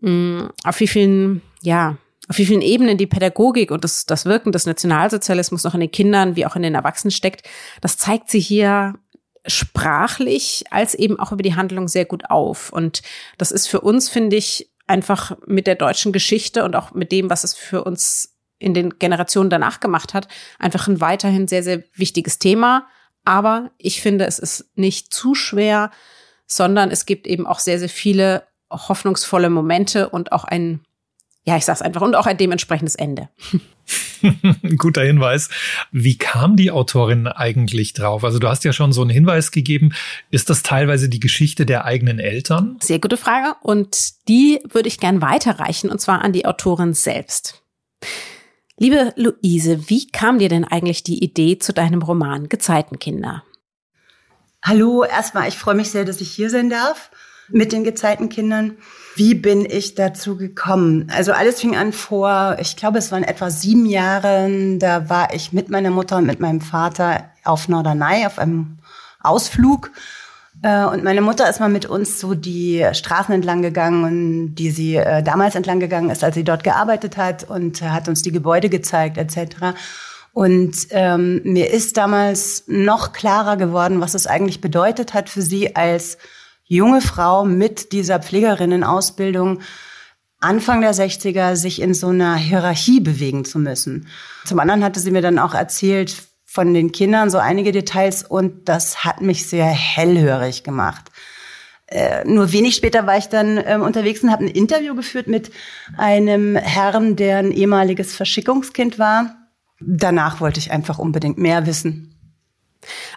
Mm, 0.00 0.44
auf 0.62 0.78
wie 0.78 0.86
vielen, 0.86 1.42
ja, 1.62 1.96
auf 2.28 2.38
wie 2.38 2.46
vielen 2.46 2.62
Ebenen 2.62 2.96
die 2.96 3.08
Pädagogik 3.08 3.72
und 3.72 3.82
das, 3.82 4.06
das 4.06 4.24
Wirken 4.24 4.52
des 4.52 4.66
Nationalsozialismus 4.66 5.64
noch 5.64 5.74
in 5.74 5.80
den 5.80 5.90
Kindern 5.90 6.36
wie 6.36 6.46
auch 6.46 6.54
in 6.54 6.62
den 6.62 6.76
Erwachsenen 6.76 7.10
steckt, 7.10 7.48
das 7.80 7.98
zeigt 7.98 8.30
sie 8.30 8.40
hier 8.40 8.94
sprachlich 9.46 10.64
als 10.70 10.94
eben 10.94 11.18
auch 11.18 11.32
über 11.32 11.42
die 11.42 11.54
Handlung 11.54 11.88
sehr 11.88 12.04
gut 12.04 12.30
auf. 12.30 12.72
Und 12.72 13.02
das 13.38 13.52
ist 13.52 13.66
für 13.66 13.80
uns, 13.80 14.08
finde 14.08 14.36
ich, 14.36 14.70
einfach 14.86 15.36
mit 15.46 15.66
der 15.66 15.74
deutschen 15.74 16.12
Geschichte 16.12 16.64
und 16.64 16.76
auch 16.76 16.92
mit 16.92 17.12
dem, 17.12 17.30
was 17.30 17.44
es 17.44 17.54
für 17.54 17.84
uns 17.84 18.36
in 18.58 18.74
den 18.74 18.98
Generationen 18.98 19.50
danach 19.50 19.80
gemacht 19.80 20.14
hat, 20.14 20.28
einfach 20.58 20.86
ein 20.86 21.00
weiterhin 21.00 21.48
sehr, 21.48 21.62
sehr 21.62 21.82
wichtiges 21.94 22.38
Thema. 22.38 22.86
Aber 23.24 23.70
ich 23.78 24.00
finde, 24.00 24.26
es 24.26 24.38
ist 24.38 24.70
nicht 24.76 25.12
zu 25.12 25.34
schwer, 25.34 25.90
sondern 26.46 26.90
es 26.90 27.06
gibt 27.06 27.26
eben 27.26 27.46
auch 27.46 27.58
sehr, 27.58 27.78
sehr 27.78 27.88
viele 27.88 28.46
hoffnungsvolle 28.70 29.50
Momente 29.50 30.08
und 30.08 30.32
auch 30.32 30.44
ein, 30.44 30.84
ja, 31.44 31.56
ich 31.56 31.64
sag's 31.64 31.82
einfach, 31.82 32.02
und 32.02 32.14
auch 32.14 32.26
ein 32.26 32.36
dementsprechendes 32.36 32.94
Ende. 32.94 33.28
Guter 34.78 35.02
Hinweis. 35.02 35.48
Wie 35.90 36.16
kam 36.16 36.56
die 36.56 36.70
Autorin 36.70 37.26
eigentlich 37.26 37.92
drauf? 37.94 38.22
Also 38.22 38.38
du 38.38 38.48
hast 38.48 38.64
ja 38.64 38.72
schon 38.72 38.92
so 38.92 39.00
einen 39.00 39.10
Hinweis 39.10 39.50
gegeben. 39.50 39.92
Ist 40.30 40.50
das 40.50 40.62
teilweise 40.62 41.08
die 41.08 41.18
Geschichte 41.18 41.66
der 41.66 41.84
eigenen 41.84 42.20
Eltern? 42.20 42.76
Sehr 42.80 43.00
gute 43.00 43.16
Frage. 43.16 43.56
Und 43.62 44.28
die 44.28 44.60
würde 44.70 44.88
ich 44.88 45.00
gern 45.00 45.20
weiterreichen, 45.20 45.90
und 45.90 46.00
zwar 46.00 46.22
an 46.22 46.32
die 46.32 46.46
Autorin 46.46 46.94
selbst. 46.94 47.62
Liebe 48.78 49.12
Luise, 49.16 49.88
wie 49.90 50.06
kam 50.06 50.38
dir 50.38 50.48
denn 50.48 50.64
eigentlich 50.64 51.02
die 51.02 51.22
Idee 51.22 51.58
zu 51.58 51.72
deinem 51.72 52.02
Roman 52.02 52.48
Gezeitenkinder? 52.48 53.42
Hallo, 54.64 55.02
erstmal, 55.02 55.48
ich 55.48 55.58
freue 55.58 55.74
mich 55.74 55.90
sehr, 55.90 56.04
dass 56.04 56.20
ich 56.20 56.30
hier 56.30 56.50
sein 56.50 56.70
darf 56.70 57.10
mit 57.52 57.72
den 57.72 57.84
Gezeitenkindern. 57.84 58.76
Wie 59.14 59.34
bin 59.34 59.66
ich 59.66 59.94
dazu 59.94 60.36
gekommen? 60.36 61.10
Also 61.14 61.32
alles 61.32 61.60
fing 61.60 61.76
an 61.76 61.92
vor, 61.92 62.56
ich 62.60 62.76
glaube, 62.76 62.98
es 62.98 63.12
waren 63.12 63.24
etwa 63.24 63.50
sieben 63.50 63.86
Jahren. 63.86 64.78
Da 64.78 65.08
war 65.08 65.34
ich 65.34 65.52
mit 65.52 65.68
meiner 65.68 65.90
Mutter 65.90 66.16
und 66.16 66.26
mit 66.26 66.40
meinem 66.40 66.60
Vater 66.60 67.30
auf 67.44 67.68
Norderney 67.68 68.24
auf 68.24 68.38
einem 68.38 68.78
Ausflug. 69.20 69.90
Äh, 70.62 70.84
und 70.84 71.04
meine 71.04 71.20
Mutter 71.20 71.48
ist 71.48 71.60
mal 71.60 71.68
mit 71.68 71.86
uns 71.86 72.20
so 72.20 72.34
die 72.34 72.86
Straßen 72.92 73.34
entlang 73.34 73.62
gegangen, 73.62 74.54
die 74.54 74.70
sie 74.70 74.96
äh, 74.96 75.22
damals 75.22 75.54
entlang 75.54 75.80
gegangen 75.80 76.10
ist, 76.10 76.24
als 76.24 76.34
sie 76.34 76.44
dort 76.44 76.64
gearbeitet 76.64 77.16
hat 77.16 77.44
und 77.44 77.82
hat 77.82 78.08
uns 78.08 78.22
die 78.22 78.32
Gebäude 78.32 78.68
gezeigt 78.68 79.18
etc. 79.18 79.76
Und 80.32 80.86
ähm, 80.90 81.42
mir 81.44 81.70
ist 81.70 81.96
damals 81.96 82.64
noch 82.66 83.12
klarer 83.12 83.56
geworden, 83.56 84.00
was 84.00 84.14
es 84.14 84.26
eigentlich 84.26 84.60
bedeutet 84.60 85.12
hat 85.12 85.28
für 85.28 85.42
sie 85.42 85.76
als 85.76 86.16
junge 86.72 87.02
Frau 87.02 87.44
mit 87.44 87.92
dieser 87.92 88.18
Pflegerinnenausbildung 88.18 89.60
Anfang 90.40 90.80
der 90.80 90.94
60er 90.94 91.54
sich 91.54 91.80
in 91.80 91.92
so 91.92 92.08
einer 92.08 92.34
Hierarchie 92.34 92.98
bewegen 92.98 93.44
zu 93.44 93.58
müssen. 93.58 94.08
Zum 94.44 94.58
anderen 94.58 94.82
hatte 94.82 94.98
sie 94.98 95.10
mir 95.10 95.20
dann 95.20 95.38
auch 95.38 95.54
erzählt 95.54 96.16
von 96.46 96.72
den 96.74 96.90
Kindern 96.90 97.30
so 97.30 97.38
einige 97.38 97.72
Details 97.72 98.24
und 98.24 98.68
das 98.68 99.04
hat 99.04 99.20
mich 99.20 99.46
sehr 99.46 99.66
hellhörig 99.66 100.64
gemacht. 100.64 101.12
Äh, 101.86 102.24
nur 102.24 102.52
wenig 102.52 102.74
später 102.74 103.06
war 103.06 103.18
ich 103.18 103.28
dann 103.28 103.58
äh, 103.58 103.78
unterwegs 103.80 104.22
und 104.22 104.32
habe 104.32 104.44
ein 104.44 104.48
Interview 104.48 104.94
geführt 104.94 105.26
mit 105.26 105.52
einem 105.98 106.56
Herrn, 106.56 107.16
der 107.16 107.36
ein 107.36 107.52
ehemaliges 107.52 108.14
Verschickungskind 108.14 108.98
war. 108.98 109.36
Danach 109.78 110.40
wollte 110.40 110.58
ich 110.58 110.72
einfach 110.72 110.98
unbedingt 110.98 111.36
mehr 111.36 111.66
wissen. 111.66 112.11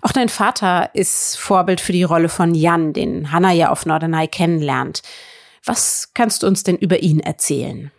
Auch 0.02 0.12
dein 0.12 0.30
Vater 0.30 0.90
ist 0.94 1.38
Vorbild 1.38 1.82
für 1.82 1.92
die 1.92 2.04
Rolle 2.04 2.30
von 2.30 2.54
Jan, 2.54 2.94
den 2.94 3.32
Hannah 3.32 3.52
ja 3.52 3.70
auf 3.70 3.86
Norderney 3.86 4.28
kennenlernt. 4.28 5.02
Was 5.64 6.12
kannst 6.14 6.44
du 6.44 6.48
uns 6.48 6.64
denn 6.64 6.78
über 6.78 7.00
ihn 7.00 7.20
erzählen? 7.20 7.92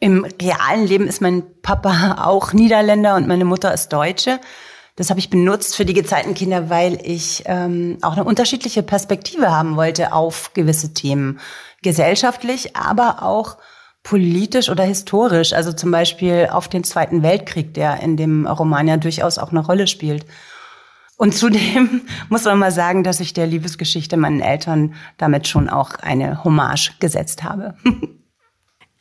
Im 0.00 0.24
realen 0.40 0.86
Leben 0.86 1.06
ist 1.06 1.20
mein 1.20 1.42
Papa 1.62 2.24
auch 2.24 2.52
Niederländer 2.52 3.16
und 3.16 3.26
meine 3.26 3.44
Mutter 3.44 3.72
ist 3.72 3.88
Deutsche. 3.92 4.40
Das 4.96 5.10
habe 5.10 5.18
ich 5.18 5.28
benutzt 5.28 5.74
für 5.76 5.84
die 5.84 5.94
Gezeitenkinder, 5.94 6.70
weil 6.70 7.00
ich 7.02 7.42
ähm, 7.46 7.98
auch 8.02 8.12
eine 8.12 8.24
unterschiedliche 8.24 8.82
Perspektive 8.82 9.50
haben 9.50 9.76
wollte 9.76 10.12
auf 10.12 10.52
gewisse 10.54 10.94
Themen. 10.94 11.40
Gesellschaftlich, 11.82 12.76
aber 12.76 13.22
auch 13.22 13.56
politisch 14.04 14.68
oder 14.68 14.84
historisch. 14.84 15.52
Also 15.52 15.72
zum 15.72 15.90
Beispiel 15.90 16.48
auf 16.52 16.68
den 16.68 16.84
Zweiten 16.84 17.22
Weltkrieg, 17.22 17.74
der 17.74 18.00
in 18.00 18.16
dem 18.16 18.46
Roman 18.46 18.86
ja 18.86 18.96
durchaus 18.96 19.38
auch 19.38 19.50
eine 19.50 19.64
Rolle 19.64 19.88
spielt. 19.88 20.24
Und 21.16 21.34
zudem 21.34 22.02
muss 22.28 22.44
man 22.44 22.58
mal 22.58 22.72
sagen, 22.72 23.04
dass 23.04 23.20
ich 23.20 23.32
der 23.32 23.46
Liebesgeschichte 23.46 24.16
meinen 24.16 24.40
Eltern 24.40 24.94
damit 25.16 25.48
schon 25.48 25.68
auch 25.68 25.94
eine 25.96 26.44
Hommage 26.44 26.92
gesetzt 27.00 27.44
habe. 27.44 27.74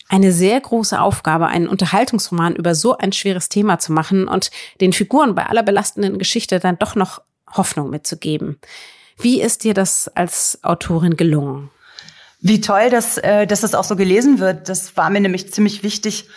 Eine 0.09 0.31
sehr 0.31 0.59
große 0.61 1.01
Aufgabe, 1.01 1.47
einen 1.47 1.67
Unterhaltungsroman 1.67 2.55
über 2.55 2.75
so 2.75 2.95
ein 2.95 3.13
schweres 3.13 3.49
Thema 3.49 3.79
zu 3.79 3.91
machen 3.91 4.27
und 4.27 4.51
den 4.79 4.93
Figuren 4.93 5.33
bei 5.33 5.47
aller 5.47 5.63
belastenden 5.63 6.19
Geschichte 6.19 6.59
dann 6.59 6.77
doch 6.77 6.93
noch 6.93 7.21
Hoffnung 7.51 7.89
mitzugeben. 7.89 8.59
Wie 9.17 9.41
ist 9.41 9.63
dir 9.63 9.73
das 9.73 10.09
als 10.09 10.59
Autorin 10.61 11.17
gelungen? 11.17 11.71
Wie 12.41 12.61
toll, 12.61 12.91
dass, 12.91 13.17
äh, 13.17 13.47
dass 13.47 13.61
das 13.61 13.73
auch 13.73 13.85
so 13.85 13.95
gelesen 13.95 14.37
wird. 14.37 14.69
Das 14.69 14.95
war 14.97 15.09
mir 15.09 15.21
nämlich 15.21 15.51
ziemlich 15.51 15.81
wichtig. 15.81 16.27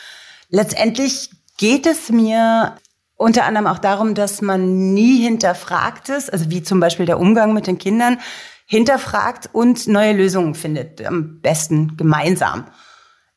Letztendlich 0.49 1.30
geht 1.59 1.85
es 1.85 2.09
mir 2.09 2.76
unter 3.16 3.44
anderem 3.44 3.66
auch 3.66 3.78
darum, 3.78 4.14
dass 4.14 4.42
man 4.42 4.92
nie 4.94 5.23
hinterfragt 5.23 6.08
ist, 6.11 6.32
also 6.32 6.50
wie 6.50 6.62
zum 6.62 6.80
Beispiel 6.80 7.06
der 7.06 7.18
Umgang 7.18 7.52
mit 7.52 7.66
den 7.66 7.78
Kindern, 7.78 8.18
hinterfragt 8.66 9.49
und 9.52 9.87
neue 9.87 10.12
Lösungen 10.12 10.54
findet, 10.54 11.04
am 11.04 11.40
besten 11.40 11.96
gemeinsam. 11.96 12.66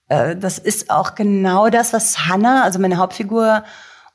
Äh, 0.09 0.36
das 0.36 0.59
ist 0.59 0.89
auch 0.89 1.15
genau 1.15 1.69
das, 1.69 1.93
was 1.93 2.27
Hannah, 2.27 2.63
also 2.63 2.79
meine 2.79 2.98
Hauptfigur, 2.98 3.63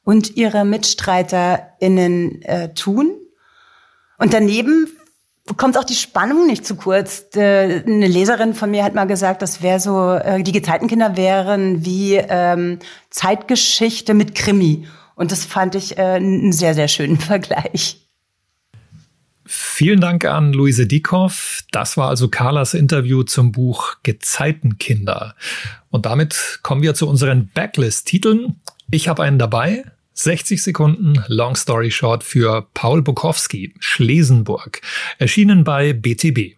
und 0.03 0.37
ihre 0.37 0.67
MitstreiterInnen 0.67 2.43
äh, 2.43 2.75
tun. 2.75 3.13
Und 4.19 4.35
daneben 4.35 4.89
kommt 5.57 5.79
auch 5.79 5.85
die 5.85 5.95
Spannung 5.95 6.47
nicht 6.47 6.67
zu 6.67 6.77
kurz. 6.77 7.25
Eine 7.35 8.07
Leserin 8.07 8.55
von 8.55 8.71
mir 8.71 8.85
hat 8.85 8.95
mal 8.95 9.07
gesagt, 9.07 9.41
das 9.41 9.63
wäre 9.63 9.81
so, 9.81 10.13
äh, 10.13 10.43
die 10.43 10.53
Gezeitenkinder 10.53 11.17
wären 11.17 11.85
wie 11.87 12.17
ähm, 12.17 12.81
Zeitgeschichte 13.09 14.13
mit 14.13 14.35
Krimi. 14.35 14.87
Und 15.15 15.33
das 15.33 15.45
fand 15.45 15.75
ich 15.75 15.99
äh, 15.99 16.03
einen 16.03 16.53
sehr, 16.53 16.75
sehr 16.75 16.89
schönen 16.89 17.17
Vergleich. 17.19 18.01
Vielen 19.47 20.01
Dank 20.01 20.25
an 20.25 20.53
Luise 20.55 20.87
Dieckhoff. 20.87 21.65
Das 21.71 21.97
war 21.97 22.09
also 22.09 22.29
Carlas 22.29 22.73
Interview 22.73 23.25
zum 23.25 23.53
Buch 23.53 23.97
Gezeitenkinder. 24.03 25.35
Und 25.91 26.07
damit 26.07 26.61
kommen 26.63 26.83
wir 26.83 26.95
zu 26.95 27.09
unseren 27.09 27.51
Backlist-Titeln. 27.53 28.61
Ich 28.91 29.09
habe 29.09 29.23
einen 29.23 29.39
dabei. 29.39 29.85
60 30.15 30.63
Sekunden 30.63 31.23
Long 31.27 31.57
Story 31.57 31.91
Short 31.91 32.23
für 32.23 32.69
Paul 32.73 33.03
Bukowski, 33.03 33.75
Schlesenburg, 33.81 34.81
erschienen 35.19 35.65
bei 35.65 35.93
BTB. 35.93 36.57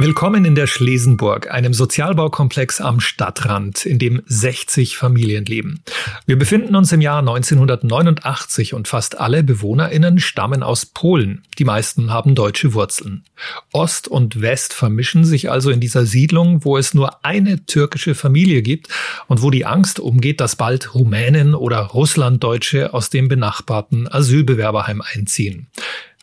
Willkommen 0.00 0.46
in 0.46 0.54
der 0.54 0.66
Schlesenburg, 0.66 1.50
einem 1.50 1.74
Sozialbaukomplex 1.74 2.80
am 2.80 3.00
Stadtrand, 3.00 3.84
in 3.84 3.98
dem 3.98 4.22
60 4.24 4.96
Familien 4.96 5.44
leben. 5.44 5.82
Wir 6.24 6.38
befinden 6.38 6.74
uns 6.74 6.90
im 6.92 7.02
Jahr 7.02 7.18
1989 7.18 8.72
und 8.72 8.88
fast 8.88 9.20
alle 9.20 9.44
BewohnerInnen 9.44 10.18
stammen 10.18 10.62
aus 10.62 10.86
Polen. 10.86 11.42
Die 11.58 11.66
meisten 11.66 12.10
haben 12.10 12.34
deutsche 12.34 12.72
Wurzeln. 12.72 13.24
Ost 13.72 14.08
und 14.08 14.40
West 14.40 14.72
vermischen 14.72 15.26
sich 15.26 15.50
also 15.50 15.68
in 15.68 15.80
dieser 15.80 16.06
Siedlung, 16.06 16.64
wo 16.64 16.78
es 16.78 16.94
nur 16.94 17.22
eine 17.22 17.66
türkische 17.66 18.14
Familie 18.14 18.62
gibt 18.62 18.88
und 19.28 19.42
wo 19.42 19.50
die 19.50 19.66
Angst 19.66 20.00
umgeht, 20.00 20.40
dass 20.40 20.56
bald 20.56 20.94
Rumänen 20.94 21.54
oder 21.54 21.80
Russlanddeutsche 21.80 22.94
aus 22.94 23.10
dem 23.10 23.28
benachbarten 23.28 24.08
Asylbewerberheim 24.10 25.02
einziehen. 25.02 25.66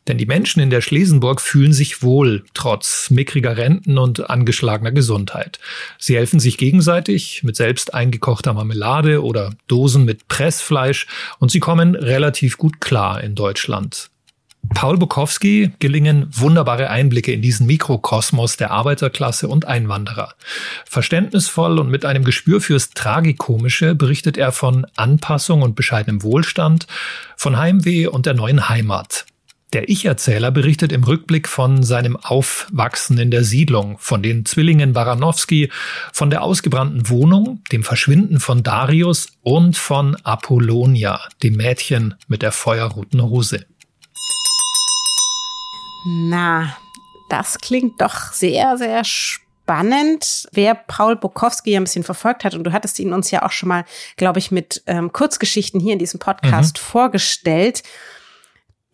Denn 0.08 0.18
die 0.18 0.26
Menschen 0.26 0.62
in 0.62 0.70
der 0.70 0.82
Schlesenburg 0.82 1.42
fühlen 1.42 1.74
sich 1.74 2.02
wohl, 2.02 2.46
trotz 2.54 3.10
mickriger 3.10 3.58
Renten 3.58 3.98
und 3.98 4.30
angeschlagener 4.30 4.92
Gesundheit. 4.92 5.60
Sie 5.98 6.16
helfen 6.16 6.40
sich 6.40 6.58
gegenseitig 6.58 7.44
mit 7.44 7.56
selbst 7.56 7.94
eingekochter 7.94 8.54
Marmelade 8.54 9.24
oder 9.24 9.52
Dosen 9.68 10.06
mit 10.06 10.28
Pressfleisch 10.28 11.08
und 11.40 11.52
sie 11.52 11.60
kommen 11.60 11.96
relativ 11.96 12.58
gut 12.58 12.80
klar 12.80 13.22
in 13.22 13.36
Deutschland. 13.36 14.10
Paul 14.74 14.98
Bukowski 14.98 15.72
gelingen 15.80 16.28
wunderbare 16.32 16.90
Einblicke 16.90 17.32
in 17.32 17.42
diesen 17.42 17.68
Mikrokosmos 17.68 18.58
der 18.58 18.72
Arbeiterklasse 18.72 19.48
und 19.48 19.66
Einwanderer. 19.66 20.34
Verständnisvoll 20.86 21.80
und 21.80 21.90
mit 21.90 22.06
einem 22.06 22.24
Gespür 22.24 22.60
fürs 22.60 22.90
Tragikomische 22.90 23.96
berichtet 23.96 24.38
er 24.38 24.52
von 24.52 24.86
Anpassung 24.96 25.62
und 25.62 25.76
bescheidenem 25.76 26.22
Wohlstand, 26.22 26.86
von 27.38 27.58
Heimweh 27.58 28.08
und 28.08 28.26
der 28.26 28.34
neuen 28.34 28.68
Heimat. 28.68 29.26
Der 29.74 29.90
Ich-Erzähler 29.90 30.50
berichtet 30.50 30.94
im 30.94 31.04
Rückblick 31.04 31.46
von 31.50 31.84
seinem 31.84 32.16
Aufwachsen 32.16 33.18
in 33.18 33.32
der 33.32 33.44
Siedlung, 33.44 33.98
von 34.00 34.24
den 34.24 34.46
Zwillingen 34.46 34.94
Baranowski, 34.94 35.70
von 36.14 36.30
der 36.30 36.42
ausgebrannten 36.42 37.10
Wohnung, 37.10 37.62
dem 37.74 37.84
Verschwinden 37.84 38.40
von 38.40 38.64
Darius 38.64 39.28
und 39.44 39.76
von 39.76 40.16
Apollonia, 40.24 41.20
dem 41.44 41.58
Mädchen 41.58 42.16
mit 42.30 42.44
der 42.44 42.54
feuerroten 42.54 43.22
Hose. 43.22 43.66
Na, 46.30 46.78
das 47.30 47.58
klingt 47.58 48.00
doch 48.00 48.32
sehr, 48.32 48.78
sehr 48.78 49.04
spannend. 49.04 50.48
Wer 50.54 50.76
Paul 50.76 51.18
Bukowski 51.18 51.76
ein 51.76 51.84
bisschen 51.84 52.06
verfolgt 52.06 52.46
hat, 52.46 52.56
und 52.56 52.64
du 52.64 52.72
hattest 52.72 53.00
ihn 53.00 53.12
uns 53.12 53.32
ja 53.32 53.46
auch 53.46 53.52
schon 53.52 53.68
mal, 53.68 53.84
glaube 54.16 54.40
ich, 54.40 54.50
mit 54.50 54.82
ähm, 54.88 55.12
Kurzgeschichten 55.12 55.82
hier 55.82 55.92
in 55.92 56.00
diesem 56.00 56.22
Podcast 56.22 56.78
mhm. 56.78 56.82
vorgestellt, 56.82 57.84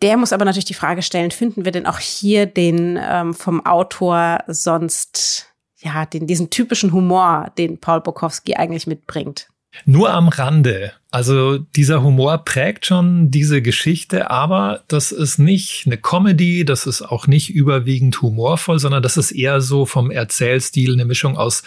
der 0.04 0.18
muss 0.18 0.34
aber 0.34 0.44
natürlich 0.44 0.66
die 0.66 0.74
Frage 0.74 1.00
stellen, 1.00 1.30
finden 1.30 1.64
wir 1.64 1.72
denn 1.72 1.86
auch 1.86 1.98
hier 1.98 2.44
den 2.44 3.00
ähm, 3.02 3.32
vom 3.32 3.64
Autor 3.64 4.40
sonst, 4.46 5.46
ja, 5.80 6.04
den, 6.04 6.26
diesen 6.26 6.50
typischen 6.50 6.92
Humor, 6.92 7.50
den 7.56 7.78
Paul 7.78 8.02
Bukowski 8.02 8.54
eigentlich 8.54 8.86
mitbringt? 8.86 9.48
Nur 9.86 10.12
am 10.12 10.28
Rande. 10.28 10.92
Also 11.10 11.56
dieser 11.58 12.02
Humor 12.02 12.38
prägt 12.44 12.84
schon 12.84 13.30
diese 13.30 13.62
Geschichte, 13.62 14.30
aber 14.30 14.84
das 14.88 15.10
ist 15.10 15.38
nicht 15.38 15.84
eine 15.86 15.96
Comedy, 15.96 16.66
das 16.66 16.86
ist 16.86 17.00
auch 17.00 17.26
nicht 17.26 17.50
überwiegend 17.50 18.20
humorvoll, 18.20 18.78
sondern 18.78 19.02
das 19.02 19.16
ist 19.16 19.32
eher 19.32 19.62
so 19.62 19.86
vom 19.86 20.10
Erzählstil 20.10 20.92
eine 20.92 21.06
Mischung 21.06 21.38
aus 21.38 21.62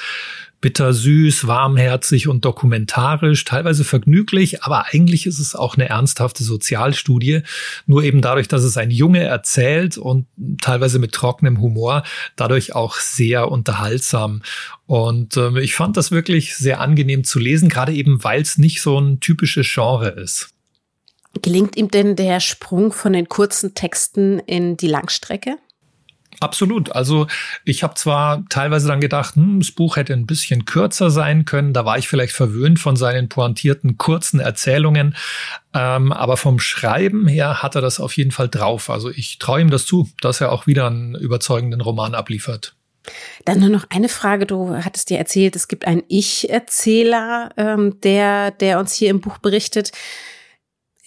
bittersüß, 0.61 1.45
warmherzig 1.47 2.27
und 2.27 2.43
dokumentarisch, 2.43 3.45
teilweise 3.45 3.83
vergnüglich, 3.83 4.63
aber 4.63 4.87
eigentlich 4.87 5.25
ist 5.25 5.39
es 5.39 5.55
auch 5.55 5.75
eine 5.75 5.89
ernsthafte 5.89 6.43
Sozialstudie. 6.43 7.41
Nur 7.85 8.03
eben 8.03 8.21
dadurch, 8.21 8.47
dass 8.47 8.63
es 8.63 8.77
ein 8.77 8.89
Junge 8.89 9.23
erzählt 9.23 9.97
und 9.97 10.25
teilweise 10.61 10.99
mit 10.99 11.11
trockenem 11.11 11.61
Humor, 11.61 12.03
dadurch 12.35 12.73
auch 12.73 12.95
sehr 12.95 13.51
unterhaltsam. 13.51 14.41
Und 14.87 15.37
äh, 15.37 15.59
ich 15.59 15.75
fand 15.75 15.97
das 15.97 16.11
wirklich 16.11 16.55
sehr 16.55 16.79
angenehm 16.81 17.23
zu 17.23 17.39
lesen, 17.39 17.69
gerade 17.69 17.93
eben, 17.93 18.23
weil 18.23 18.41
es 18.41 18.57
nicht 18.57 18.81
so 18.81 18.99
ein 18.99 19.19
typisches 19.19 19.67
Genre 19.71 20.09
ist. 20.09 20.49
Gelingt 21.41 21.75
ihm 21.75 21.89
denn 21.89 22.15
der 22.15 22.39
Sprung 22.39 22.91
von 22.91 23.13
den 23.13 23.29
kurzen 23.29 23.75
Texten 23.75 24.39
in 24.39 24.75
die 24.77 24.87
Langstrecke? 24.87 25.57
Absolut. 26.39 26.91
Also 26.91 27.27
ich 27.63 27.83
habe 27.83 27.95
zwar 27.95 28.43
teilweise 28.49 28.87
dann 28.87 29.01
gedacht, 29.01 29.35
hm, 29.35 29.59
das 29.59 29.71
Buch 29.71 29.95
hätte 29.95 30.13
ein 30.13 30.27
bisschen 30.27 30.65
kürzer 30.65 31.09
sein 31.09 31.45
können. 31.45 31.73
Da 31.73 31.85
war 31.85 31.97
ich 31.97 32.07
vielleicht 32.07 32.33
verwöhnt 32.33 32.79
von 32.79 32.95
seinen 32.95 33.29
pointierten 33.29 33.97
kurzen 33.97 34.39
Erzählungen. 34.39 35.15
Ähm, 35.73 36.11
aber 36.11 36.37
vom 36.37 36.59
Schreiben 36.59 37.27
her 37.27 37.63
hat 37.63 37.75
er 37.75 37.81
das 37.81 37.99
auf 37.99 38.15
jeden 38.17 38.31
Fall 38.31 38.49
drauf. 38.49 38.89
Also 38.89 39.09
ich 39.09 39.39
traue 39.39 39.61
ihm 39.61 39.69
das 39.69 39.85
zu, 39.85 40.09
dass 40.21 40.41
er 40.41 40.51
auch 40.51 40.67
wieder 40.67 40.87
einen 40.87 41.15
überzeugenden 41.15 41.81
Roman 41.81 42.13
abliefert. 42.13 42.75
Dann 43.45 43.59
nur 43.59 43.69
noch 43.69 43.85
eine 43.89 44.09
Frage. 44.09 44.45
Du 44.45 44.75
hattest 44.83 45.09
dir 45.09 45.17
erzählt, 45.17 45.55
es 45.55 45.67
gibt 45.67 45.87
einen 45.87 46.03
Ich-Erzähler, 46.07 47.51
ähm, 47.57 47.99
der, 48.01 48.51
der 48.51 48.79
uns 48.79 48.93
hier 48.93 49.09
im 49.09 49.21
Buch 49.21 49.37
berichtet 49.37 49.91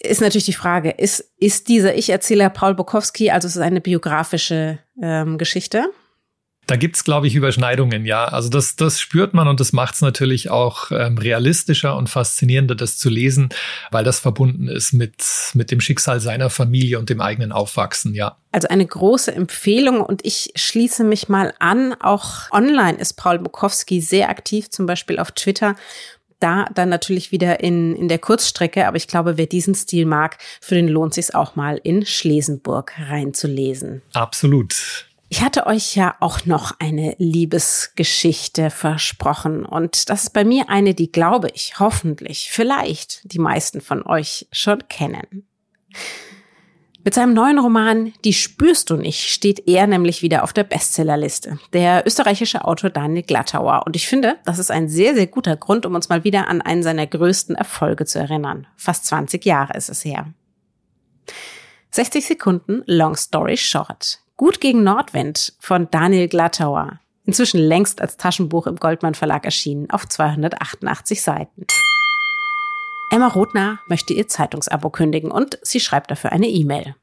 ist 0.03 0.21
natürlich 0.21 0.45
die 0.45 0.53
Frage, 0.53 0.91
ist, 0.91 1.31
ist 1.37 1.67
dieser 1.67 1.95
Ich-Erzähler 1.95 2.49
Paul 2.49 2.75
Bukowski, 2.75 3.31
also 3.31 3.47
es 3.47 3.55
ist 3.55 3.61
eine 3.61 3.81
biografische 3.81 4.79
ähm, 5.01 5.37
Geschichte? 5.37 5.85
Da 6.67 6.77
gibt's, 6.77 7.03
glaube 7.03 7.27
ich, 7.27 7.35
Überschneidungen, 7.35 8.05
ja. 8.05 8.25
Also 8.25 8.47
das, 8.47 8.75
das 8.75 8.99
spürt 8.99 9.33
man 9.33 9.47
und 9.47 9.59
das 9.59 9.73
macht 9.73 9.95
es 9.95 10.01
natürlich 10.01 10.49
auch 10.51 10.91
ähm, 10.91 11.17
realistischer 11.17 11.97
und 11.97 12.07
faszinierender, 12.07 12.75
das 12.75 12.97
zu 12.97 13.09
lesen, 13.09 13.49
weil 13.89 14.03
das 14.03 14.19
verbunden 14.19 14.67
ist 14.67 14.93
mit, 14.93 15.21
mit 15.53 15.71
dem 15.71 15.81
Schicksal 15.81 16.19
seiner 16.19 16.49
Familie 16.49 16.99
und 16.99 17.09
dem 17.09 17.19
eigenen 17.19 17.51
Aufwachsen, 17.51 18.13
ja. 18.13 18.37
Also 18.51 18.67
eine 18.67 18.85
große 18.85 19.33
Empfehlung 19.33 20.01
und 20.01 20.25
ich 20.25 20.53
schließe 20.55 21.03
mich 21.03 21.29
mal 21.29 21.53
an. 21.59 21.93
Auch 21.99 22.51
online 22.51 22.97
ist 22.99 23.13
Paul 23.13 23.39
Bukowski 23.39 23.99
sehr 23.99 24.29
aktiv, 24.29 24.69
zum 24.69 24.85
Beispiel 24.85 25.19
auf 25.19 25.31
Twitter 25.31 25.75
da 26.41 26.65
dann 26.73 26.89
natürlich 26.89 27.31
wieder 27.31 27.61
in, 27.61 27.95
in 27.95 28.07
der 28.07 28.19
Kurzstrecke, 28.19 28.87
aber 28.87 28.97
ich 28.97 29.07
glaube, 29.07 29.37
wer 29.37 29.45
diesen 29.45 29.75
Stil 29.75 30.05
mag, 30.05 30.37
für 30.59 30.75
den 30.75 30.87
lohnt 30.87 31.13
sich 31.13 31.33
auch 31.35 31.55
mal 31.55 31.79
in 31.83 32.05
Schlesenburg 32.05 32.93
reinzulesen. 32.97 34.01
Absolut. 34.13 35.07
Ich 35.29 35.41
hatte 35.41 35.65
euch 35.65 35.95
ja 35.95 36.15
auch 36.19 36.45
noch 36.45 36.73
eine 36.79 37.15
Liebesgeschichte 37.17 38.69
versprochen 38.69 39.65
und 39.65 40.09
das 40.09 40.23
ist 40.23 40.33
bei 40.33 40.43
mir 40.43 40.67
eine, 40.67 40.93
die 40.93 41.09
glaube 41.09 41.49
ich, 41.53 41.79
hoffentlich, 41.79 42.49
vielleicht 42.51 43.21
die 43.31 43.39
meisten 43.39 43.79
von 43.79 44.05
euch 44.05 44.47
schon 44.51 44.87
kennen. 44.89 45.47
Mit 47.03 47.15
seinem 47.15 47.33
neuen 47.33 47.57
Roman 47.57 48.13
Die 48.23 48.33
spürst 48.33 48.89
du 48.89 48.95
nicht 48.95 49.29
steht 49.29 49.67
er 49.67 49.87
nämlich 49.87 50.21
wieder 50.21 50.43
auf 50.43 50.53
der 50.53 50.63
Bestsellerliste. 50.63 51.57
Der 51.73 52.05
österreichische 52.05 52.63
Autor 52.65 52.91
Daniel 52.91 53.23
Glattauer. 53.23 53.83
Und 53.85 53.95
ich 53.95 54.07
finde, 54.07 54.37
das 54.45 54.59
ist 54.59 54.69
ein 54.69 54.87
sehr, 54.87 55.15
sehr 55.15 55.27
guter 55.27 55.57
Grund, 55.57 55.85
um 55.85 55.95
uns 55.95 56.09
mal 56.09 56.23
wieder 56.23 56.47
an 56.47 56.61
einen 56.61 56.83
seiner 56.83 57.07
größten 57.07 57.55
Erfolge 57.55 58.05
zu 58.05 58.19
erinnern. 58.19 58.67
Fast 58.75 59.05
20 59.07 59.43
Jahre 59.45 59.73
ist 59.75 59.89
es 59.89 60.05
her. 60.05 60.27
60 61.91 62.25
Sekunden 62.25 62.83
Long 62.85 63.15
Story 63.15 63.57
Short. 63.57 64.19
Gut 64.37 64.61
gegen 64.61 64.83
Nordwind 64.83 65.53
von 65.59 65.87
Daniel 65.89 66.27
Glattauer. 66.27 66.99
Inzwischen 67.25 67.59
längst 67.59 68.01
als 68.01 68.17
Taschenbuch 68.17 68.67
im 68.67 68.75
Goldmann 68.75 69.15
Verlag 69.15 69.45
erschienen 69.45 69.89
auf 69.89 70.07
288 70.07 71.21
Seiten. 71.21 71.65
Emma 73.11 73.27
Rothner 73.27 73.79
möchte 73.89 74.13
ihr 74.13 74.29
Zeitungsabo 74.29 74.89
kündigen 74.89 75.31
und 75.31 75.59
sie 75.63 75.81
schreibt 75.81 76.09
dafür 76.11 76.31
eine 76.31 76.47
E-Mail. 76.47 76.95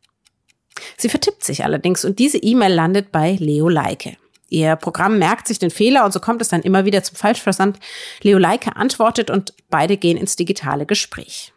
Sie 0.97 1.11
vertippt 1.11 1.45
sich 1.45 1.65
allerdings 1.65 2.03
und 2.03 2.19
diese 2.19 2.38
E-Mail 2.38 2.73
landet 2.73 3.12
bei 3.12 3.33
Leo 3.33 3.69
Leike. 3.69 4.17
Ihr 4.49 4.77
Programm 4.77 5.19
merkt 5.19 5.47
sich 5.47 5.59
den 5.59 5.71
Fehler 5.71 6.07
und 6.07 6.12
so 6.12 6.21
kommt 6.21 6.41
es 6.41 6.49
dann 6.49 6.62
immer 6.62 6.87
wieder 6.87 7.03
zum 7.03 7.17
Falschversand. 7.17 7.79
Leo 8.23 8.38
Leike 8.38 8.75
antwortet 8.77 9.31
und 9.31 9.53
beide 9.68 9.99
gehen 9.99 10.16
ins 10.16 10.35
digitale 10.35 10.87
Gespräch. 10.87 11.53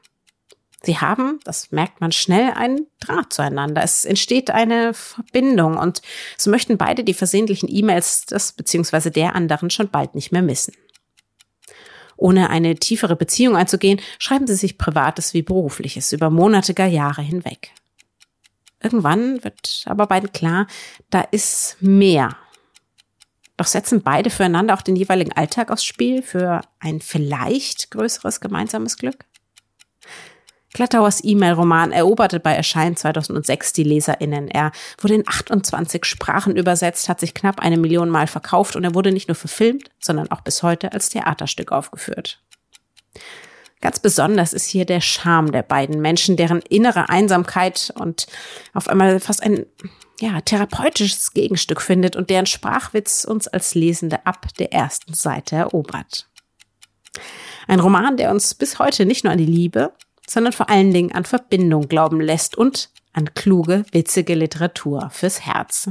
Sie 0.83 0.97
haben, 0.97 1.39
das 1.45 1.71
merkt 1.71 2.01
man 2.01 2.11
schnell, 2.11 2.51
einen 2.51 2.87
Draht 2.99 3.31
zueinander. 3.31 3.81
Es 3.83 4.03
entsteht 4.03 4.51
eine 4.51 4.93
Verbindung 4.93 5.77
und 5.77 6.01
so 6.37 6.49
möchten 6.49 6.77
beide 6.77 7.05
die 7.05 7.13
versehentlichen 7.13 7.69
E-Mails 7.71 8.25
des 8.25 8.51
bzw. 8.51 9.11
der 9.11 9.33
anderen 9.33 9.69
schon 9.69 9.89
bald 9.89 10.13
nicht 10.13 10.33
mehr 10.33 10.41
missen. 10.41 10.73
Ohne 12.21 12.51
eine 12.51 12.75
tiefere 12.75 13.15
Beziehung 13.15 13.55
einzugehen, 13.55 13.99
schreiben 14.19 14.45
sie 14.45 14.55
sich 14.55 14.77
Privates 14.77 15.33
wie 15.33 15.41
Berufliches 15.41 16.11
über 16.13 16.29
Monate, 16.29 16.75
gar 16.75 16.87
Jahre 16.87 17.23
hinweg. 17.23 17.71
Irgendwann 18.79 19.43
wird 19.43 19.83
aber 19.87 20.05
beiden 20.05 20.31
klar, 20.31 20.67
da 21.09 21.21
ist 21.21 21.77
mehr. 21.79 22.37
Doch 23.57 23.65
setzen 23.65 24.03
beide 24.03 24.29
füreinander 24.29 24.75
auch 24.75 24.83
den 24.83 24.95
jeweiligen 24.95 25.31
Alltag 25.31 25.71
aufs 25.71 25.83
Spiel 25.83 26.21
für 26.21 26.61
ein 26.79 27.01
vielleicht 27.01 27.89
größeres 27.89 28.39
gemeinsames 28.39 28.97
Glück? 28.97 29.25
Glattauers 30.73 31.21
E-Mail-Roman 31.23 31.91
eroberte 31.91 32.39
bei 32.39 32.53
Erscheinen 32.53 32.95
2006 32.95 33.73
die 33.73 33.83
LeserInnen. 33.83 34.47
Er 34.47 34.71
wurde 34.99 35.15
in 35.15 35.27
28 35.27 36.05
Sprachen 36.05 36.55
übersetzt, 36.55 37.09
hat 37.09 37.19
sich 37.19 37.33
knapp 37.33 37.59
eine 37.59 37.77
Million 37.77 38.09
Mal 38.09 38.27
verkauft 38.27 38.75
und 38.75 38.83
er 38.83 38.95
wurde 38.95 39.11
nicht 39.11 39.27
nur 39.27 39.35
verfilmt, 39.35 39.89
sondern 39.99 40.31
auch 40.31 40.41
bis 40.41 40.63
heute 40.63 40.93
als 40.93 41.09
Theaterstück 41.09 41.71
aufgeführt. 41.71 42.41
Ganz 43.81 43.99
besonders 43.99 44.53
ist 44.53 44.67
hier 44.67 44.85
der 44.85 45.01
Charme 45.01 45.51
der 45.51 45.63
beiden 45.63 46.01
Menschen, 46.01 46.37
deren 46.37 46.61
innere 46.61 47.09
Einsamkeit 47.09 47.91
und 47.95 48.27
auf 48.73 48.87
einmal 48.87 49.19
fast 49.19 49.41
ein 49.43 49.65
ja, 50.21 50.39
therapeutisches 50.39 51.33
Gegenstück 51.33 51.81
findet 51.81 52.15
und 52.15 52.29
deren 52.29 52.45
Sprachwitz 52.45 53.25
uns 53.25 53.47
als 53.47 53.73
Lesende 53.73 54.25
ab 54.25 54.45
der 54.59 54.71
ersten 54.71 55.15
Seite 55.15 55.55
erobert. 55.55 56.27
Ein 57.67 57.79
Roman, 57.79 58.17
der 58.17 58.29
uns 58.29 58.53
bis 58.53 58.77
heute 58.77 59.05
nicht 59.05 59.23
nur 59.23 59.33
an 59.33 59.39
die 59.39 59.45
Liebe, 59.45 59.93
sondern 60.31 60.53
vor 60.53 60.69
allen 60.69 60.93
Dingen 60.93 61.11
an 61.11 61.25
Verbindung 61.25 61.89
glauben 61.89 62.21
lässt 62.21 62.57
und 62.57 62.89
an 63.13 63.33
kluge, 63.33 63.83
witzige 63.91 64.33
Literatur 64.35 65.09
fürs 65.11 65.41
Herz. 65.41 65.89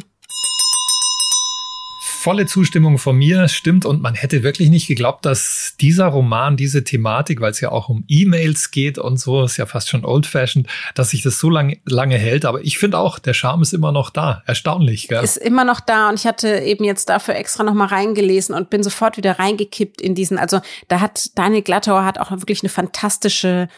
Volle 2.03 2.45
Zustimmung 2.45 2.99
von 2.99 3.17
mir, 3.17 3.49
stimmt. 3.49 3.87
Und 3.87 4.03
man 4.03 4.15
hätte 4.15 4.43
wirklich 4.43 4.69
nicht 4.69 4.87
geglaubt, 4.87 5.25
dass 5.25 5.75
dieser 5.81 6.07
Roman, 6.07 6.59
diese 6.59 6.85
Thematik, 6.85 7.41
weil 7.41 7.51
es 7.51 7.61
ja 7.61 7.71
auch 7.71 7.89
um 7.89 8.05
E-Mails 8.09 8.71
geht 8.71 8.99
und 8.99 9.19
so, 9.19 9.43
ist 9.43 9.57
ja 9.57 9.65
fast 9.65 9.89
schon 9.89 10.05
old-fashioned, 10.05 10.69
dass 10.95 11.11
sich 11.11 11.23
das 11.23 11.39
so 11.39 11.49
lange, 11.49 11.79
lange 11.87 12.19
hält. 12.19 12.45
Aber 12.45 12.63
ich 12.63 12.79
finde 12.79 12.99
auch, 12.99 13.19
der 13.19 13.33
Charme 13.33 13.63
ist 13.63 13.73
immer 13.73 13.91
noch 13.91 14.11
da. 14.11 14.43
Erstaunlich, 14.47 15.09
gell? 15.09 15.25
Ist 15.25 15.39
immer 15.39 15.65
noch 15.65 15.81
da. 15.81 16.11
Und 16.11 16.17
ich 16.19 16.27
hatte 16.27 16.59
eben 16.59 16.85
jetzt 16.85 17.09
dafür 17.09 17.37
extra 17.37 17.63
noch 17.63 17.75
mal 17.75 17.87
reingelesen 17.87 18.55
und 18.55 18.69
bin 18.69 18.83
sofort 18.83 19.17
wieder 19.17 19.39
reingekippt 19.39 20.03
in 20.03 20.15
diesen. 20.15 20.37
Also 20.37 20.61
da 20.89 21.01
hat 21.01 21.31
Daniel 21.39 21.63
Glattauer 21.63 22.05
hat 22.05 22.19
auch 22.19 22.31
wirklich 22.31 22.63
eine 22.63 22.71
fantastische 22.71 23.69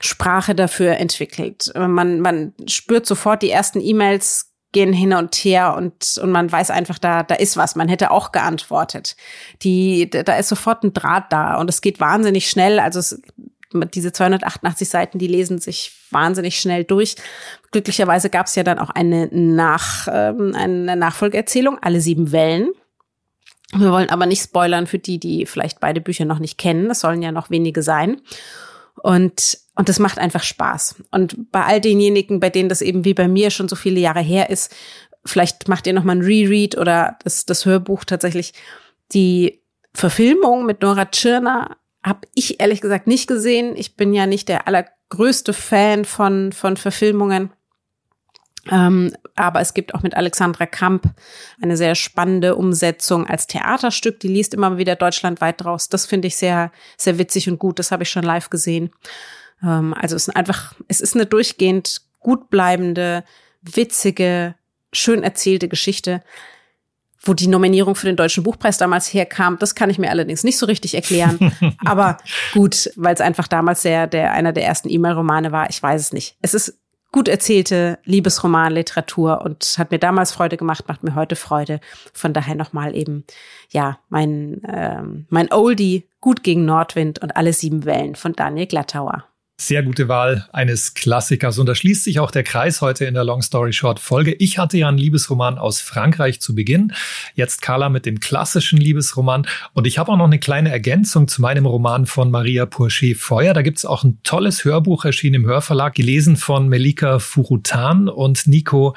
Sprache 0.00 0.54
dafür 0.54 0.96
entwickelt. 0.96 1.72
Man, 1.74 2.20
man 2.20 2.52
spürt 2.68 3.06
sofort 3.06 3.42
die 3.42 3.50
ersten 3.50 3.80
E-Mails 3.80 4.52
gehen 4.72 4.92
hin 4.92 5.14
und 5.14 5.34
her 5.36 5.74
und, 5.74 6.18
und 6.22 6.30
man 6.30 6.52
weiß 6.52 6.70
einfach, 6.70 6.98
da, 6.98 7.22
da 7.22 7.34
ist 7.34 7.56
was. 7.56 7.76
Man 7.76 7.88
hätte 7.88 8.10
auch 8.10 8.30
geantwortet. 8.30 9.16
Die, 9.62 10.10
da 10.10 10.36
ist 10.36 10.48
sofort 10.48 10.84
ein 10.84 10.92
Draht 10.92 11.32
da 11.32 11.56
und 11.56 11.70
es 11.70 11.80
geht 11.80 11.98
wahnsinnig 11.98 12.50
schnell. 12.50 12.78
Also 12.78 12.98
es, 12.98 13.22
diese 13.94 14.12
288 14.12 14.86
Seiten, 14.86 15.18
die 15.18 15.28
lesen 15.28 15.58
sich 15.60 15.92
wahnsinnig 16.10 16.60
schnell 16.60 16.84
durch. 16.84 17.16
Glücklicherweise 17.70 18.28
gab 18.28 18.48
es 18.48 18.54
ja 18.54 18.64
dann 18.64 18.78
auch 18.78 18.90
eine, 18.90 19.28
Nach, 19.32 20.08
ähm, 20.12 20.54
eine 20.54 20.94
Nachfolgeerzählung, 20.94 21.78
alle 21.80 22.02
sieben 22.02 22.32
Wellen. 22.32 22.68
Wir 23.72 23.90
wollen 23.90 24.10
aber 24.10 24.26
nicht 24.26 24.42
spoilern 24.42 24.86
für 24.86 24.98
die, 24.98 25.18
die 25.18 25.46
vielleicht 25.46 25.80
beide 25.80 26.02
Bücher 26.02 26.26
noch 26.26 26.38
nicht 26.38 26.58
kennen. 26.58 26.90
Es 26.90 27.00
sollen 27.00 27.22
ja 27.22 27.32
noch 27.32 27.48
wenige 27.48 27.82
sein. 27.82 28.20
Und, 29.02 29.58
und 29.76 29.88
das 29.88 29.98
macht 29.98 30.18
einfach 30.18 30.42
Spaß. 30.42 30.96
Und 31.10 31.52
bei 31.52 31.64
all 31.64 31.80
denjenigen, 31.80 32.40
bei 32.40 32.50
denen 32.50 32.68
das 32.68 32.80
eben 32.80 33.04
wie 33.04 33.14
bei 33.14 33.28
mir 33.28 33.50
schon 33.50 33.68
so 33.68 33.76
viele 33.76 34.00
Jahre 34.00 34.20
her 34.20 34.50
ist, 34.50 34.74
vielleicht 35.24 35.68
macht 35.68 35.86
ihr 35.86 35.92
noch 35.92 36.04
mal 36.04 36.16
ein 36.16 36.22
Reread 36.22 36.76
oder 36.76 37.18
das, 37.22 37.44
das 37.44 37.66
Hörbuch 37.66 38.04
tatsächlich. 38.04 38.54
Die 39.12 39.62
Verfilmung 39.94 40.66
mit 40.66 40.82
Nora 40.82 41.04
Tschirner 41.06 41.76
habe 42.02 42.20
ich 42.34 42.60
ehrlich 42.60 42.80
gesagt 42.80 43.06
nicht 43.06 43.26
gesehen. 43.26 43.76
Ich 43.76 43.96
bin 43.96 44.14
ja 44.14 44.26
nicht 44.26 44.48
der 44.48 44.66
allergrößte 44.66 45.52
Fan 45.52 46.04
von, 46.04 46.52
von 46.52 46.76
Verfilmungen. 46.76 47.50
Ähm, 48.70 49.14
aber 49.36 49.60
es 49.60 49.74
gibt 49.74 49.94
auch 49.94 50.02
mit 50.02 50.16
Alexandra 50.16 50.66
Kamp 50.66 51.14
eine 51.60 51.76
sehr 51.76 51.94
spannende 51.94 52.56
Umsetzung 52.56 53.26
als 53.26 53.46
Theaterstück. 53.46 54.20
Die 54.20 54.28
liest 54.28 54.54
immer 54.54 54.78
wieder 54.78 54.96
deutschlandweit 54.96 55.62
draus. 55.62 55.88
Das 55.88 56.06
finde 56.06 56.28
ich 56.28 56.36
sehr, 56.36 56.72
sehr 56.96 57.18
witzig 57.18 57.48
und 57.48 57.58
gut. 57.58 57.78
Das 57.78 57.92
habe 57.92 58.04
ich 58.04 58.10
schon 58.10 58.24
live 58.24 58.50
gesehen. 58.50 58.90
Ähm, 59.62 59.94
also 59.94 60.16
es 60.16 60.28
ist 60.28 60.36
einfach, 60.36 60.74
es 60.88 61.00
ist 61.00 61.14
eine 61.14 61.26
durchgehend 61.26 62.02
gut 62.20 62.50
bleibende, 62.50 63.24
witzige, 63.62 64.54
schön 64.92 65.22
erzählte 65.22 65.68
Geschichte. 65.68 66.22
Wo 67.22 67.34
die 67.34 67.48
Nominierung 67.48 67.96
für 67.96 68.06
den 68.06 68.14
Deutschen 68.14 68.44
Buchpreis 68.44 68.78
damals 68.78 69.12
herkam, 69.12 69.58
das 69.58 69.74
kann 69.74 69.90
ich 69.90 69.98
mir 69.98 70.10
allerdings 70.10 70.44
nicht 70.44 70.58
so 70.58 70.66
richtig 70.66 70.94
erklären. 70.94 71.52
Aber 71.84 72.18
gut, 72.52 72.90
weil 72.94 73.14
es 73.14 73.20
einfach 73.20 73.48
damals 73.48 73.82
der, 73.82 74.06
der 74.06 74.32
einer 74.32 74.52
der 74.52 74.64
ersten 74.64 74.88
E-Mail-Romane 74.88 75.50
war, 75.50 75.68
ich 75.68 75.82
weiß 75.82 76.00
es 76.00 76.12
nicht. 76.12 76.36
Es 76.40 76.54
ist 76.54 76.78
gut 77.10 77.26
erzählte 77.26 77.98
Liebesromanliteratur 78.04 79.40
und 79.42 79.74
hat 79.78 79.90
mir 79.90 79.98
damals 79.98 80.32
Freude 80.32 80.56
gemacht, 80.56 80.86
macht 80.86 81.02
mir 81.02 81.16
heute 81.16 81.34
Freude. 81.34 81.80
Von 82.12 82.32
daher 82.32 82.54
nochmal 82.54 82.94
eben, 82.94 83.24
ja, 83.70 83.98
mein, 84.08 84.60
ähm, 84.68 85.26
mein 85.28 85.52
Oldie, 85.52 86.08
Gut 86.20 86.42
gegen 86.42 86.64
Nordwind 86.64 87.20
und 87.20 87.36
alle 87.36 87.52
sieben 87.52 87.84
Wellen 87.84 88.16
von 88.16 88.32
Daniel 88.32 88.66
Glattauer. 88.66 89.24
Sehr 89.58 89.82
gute 89.82 90.06
Wahl 90.08 90.46
eines 90.52 90.92
Klassikers. 90.92 91.58
Und 91.58 91.64
da 91.64 91.74
schließt 91.74 92.04
sich 92.04 92.20
auch 92.20 92.30
der 92.30 92.42
Kreis 92.42 92.82
heute 92.82 93.06
in 93.06 93.14
der 93.14 93.24
Long 93.24 93.40
Story 93.40 93.72
Short 93.72 93.98
Folge. 93.98 94.34
Ich 94.34 94.58
hatte 94.58 94.76
ja 94.76 94.86
einen 94.86 94.98
Liebesroman 94.98 95.56
aus 95.56 95.80
Frankreich 95.80 96.42
zu 96.42 96.54
Beginn. 96.54 96.92
Jetzt 97.34 97.62
Carla 97.62 97.88
mit 97.88 98.04
dem 98.04 98.20
klassischen 98.20 98.78
Liebesroman. 98.78 99.46
Und 99.72 99.86
ich 99.86 99.96
habe 99.96 100.12
auch 100.12 100.18
noch 100.18 100.26
eine 100.26 100.38
kleine 100.38 100.70
Ergänzung 100.70 101.26
zu 101.26 101.40
meinem 101.40 101.64
Roman 101.64 102.04
von 102.04 102.30
Maria 102.30 102.66
Pourchet 102.66 103.16
Feuer. 103.16 103.54
Da 103.54 103.62
gibt 103.62 103.78
es 103.78 103.86
auch 103.86 104.04
ein 104.04 104.18
tolles 104.24 104.62
Hörbuch 104.62 105.06
erschienen 105.06 105.36
im 105.36 105.46
Hörverlag, 105.46 105.94
gelesen 105.94 106.36
von 106.36 106.68
Melika 106.68 107.18
Furutan 107.18 108.10
und 108.10 108.46
Nico 108.46 108.94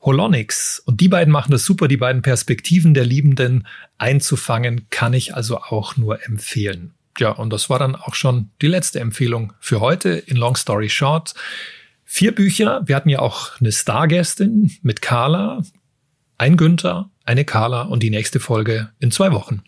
Holonix. 0.00 0.80
Und 0.86 1.00
die 1.00 1.08
beiden 1.08 1.32
machen 1.32 1.50
das 1.50 1.64
super, 1.64 1.88
die 1.88 1.96
beiden 1.96 2.22
Perspektiven 2.22 2.94
der 2.94 3.04
Liebenden 3.04 3.66
einzufangen, 3.98 4.86
kann 4.88 5.14
ich 5.14 5.34
also 5.34 5.58
auch 5.58 5.96
nur 5.96 6.24
empfehlen. 6.24 6.95
Ja, 7.18 7.30
und 7.30 7.52
das 7.52 7.70
war 7.70 7.78
dann 7.78 7.96
auch 7.96 8.14
schon 8.14 8.50
die 8.60 8.66
letzte 8.66 9.00
Empfehlung 9.00 9.52
für 9.60 9.80
heute 9.80 10.10
in 10.10 10.36
Long 10.36 10.56
Story 10.56 10.88
Short. 10.88 11.34
Vier 12.04 12.34
Bücher. 12.34 12.82
Wir 12.86 12.96
hatten 12.96 13.08
ja 13.08 13.18
auch 13.18 13.60
eine 13.60 13.72
Stargästin 13.72 14.70
mit 14.82 15.02
Carla, 15.02 15.62
ein 16.38 16.56
Günther, 16.56 17.10
eine 17.24 17.44
Carla 17.44 17.82
und 17.82 18.02
die 18.02 18.10
nächste 18.10 18.40
Folge 18.40 18.90
in 19.00 19.10
zwei 19.10 19.32
Wochen. 19.32 19.62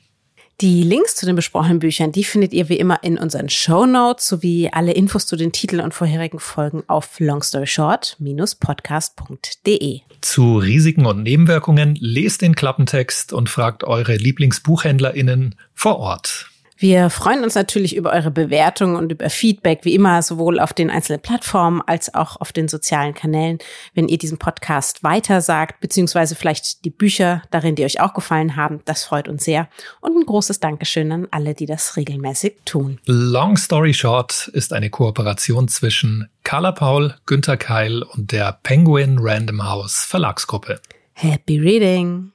Die 0.61 0.83
Links 0.83 1.15
zu 1.15 1.25
den 1.25 1.37
besprochenen 1.37 1.79
Büchern, 1.79 2.11
die 2.11 2.25
findet 2.25 2.53
ihr 2.53 2.69
wie 2.69 2.81
immer 2.81 3.05
in 3.05 3.17
unseren 3.17 3.49
Show 3.49 3.87
Notes 3.87 4.27
sowie 4.27 4.69
alle 4.73 4.91
Infos 4.91 5.25
zu 5.25 5.37
den 5.37 5.53
Titeln 5.53 5.81
und 5.81 5.95
vorherigen 5.95 6.41
Folgen 6.41 6.83
auf 6.89 7.21
longstoryshort-podcast.de. 7.21 10.01
Zu 10.21 10.59
Risiken 10.59 11.07
und 11.07 11.23
Nebenwirkungen 11.23 11.97
lest 12.01 12.43
den 12.43 12.57
Klappentext 12.57 13.33
und 13.33 13.49
fragt 13.49 13.85
eure 13.85 14.17
LieblingsbuchhändlerInnen 14.17 15.55
vor 15.75 16.01
Ort. 16.01 16.51
Wir 16.81 17.11
freuen 17.11 17.43
uns 17.43 17.57
natürlich 17.57 17.97
über 17.97 18.13
eure 18.13 18.31
Bewertungen 18.31 18.95
und 18.95 19.11
über 19.11 19.29
Feedback, 19.31 19.81
wie 19.83 19.97
immer, 19.97 20.23
sowohl 20.23 20.61
auf 20.61 20.73
den 20.73 20.91
einzelnen 20.91 21.21
Plattformen 21.21 21.83
als 21.85 22.15
auch 22.15 22.41
auf 22.41 22.53
den 22.53 22.69
sozialen 22.69 23.15
Kanälen. 23.15 23.59
Wenn 23.95 24.07
ihr 24.07 24.17
diesen 24.17 24.39
Podcast 24.39 25.03
weitersagt, 25.03 25.81
beziehungsweise 25.81 26.37
vielleicht 26.37 26.85
die 26.85 26.91
Bücher 26.91 27.43
darin, 27.51 27.75
die 27.75 27.85
euch 27.85 28.01
auch 28.01 28.15
gefallen 28.15 28.55
haben, 28.55 28.79
das 28.85 29.03
freut 29.03 29.27
uns 29.27 29.45
sehr. 29.45 29.69
Und 30.01 30.17
ein 30.17 30.25
großes 30.25 30.61
Dankeschön 30.61 31.11
an 31.11 31.27
alle, 31.33 31.55
die 31.55 31.67
das 31.67 31.97
regelmäßig 31.97 32.59
tun. 32.65 33.01
Long 33.07 33.57
Story 33.57 33.93
Short 33.93 34.49
ist 34.53 34.73
eine 34.73 34.89
Kooperation 34.89 35.67
zwischen 35.67 36.29
Carla 36.45 36.71
Paul, 36.71 37.17
Günther 37.27 37.57
Keil 37.57 38.05
und 38.05 38.31
der 38.31 38.57
Penguin 38.63 39.19
Random 39.19 39.65
House 39.69 40.05
Verlagsgruppe. 40.05 40.81
Happy 41.15 41.59
Reading! 41.59 42.31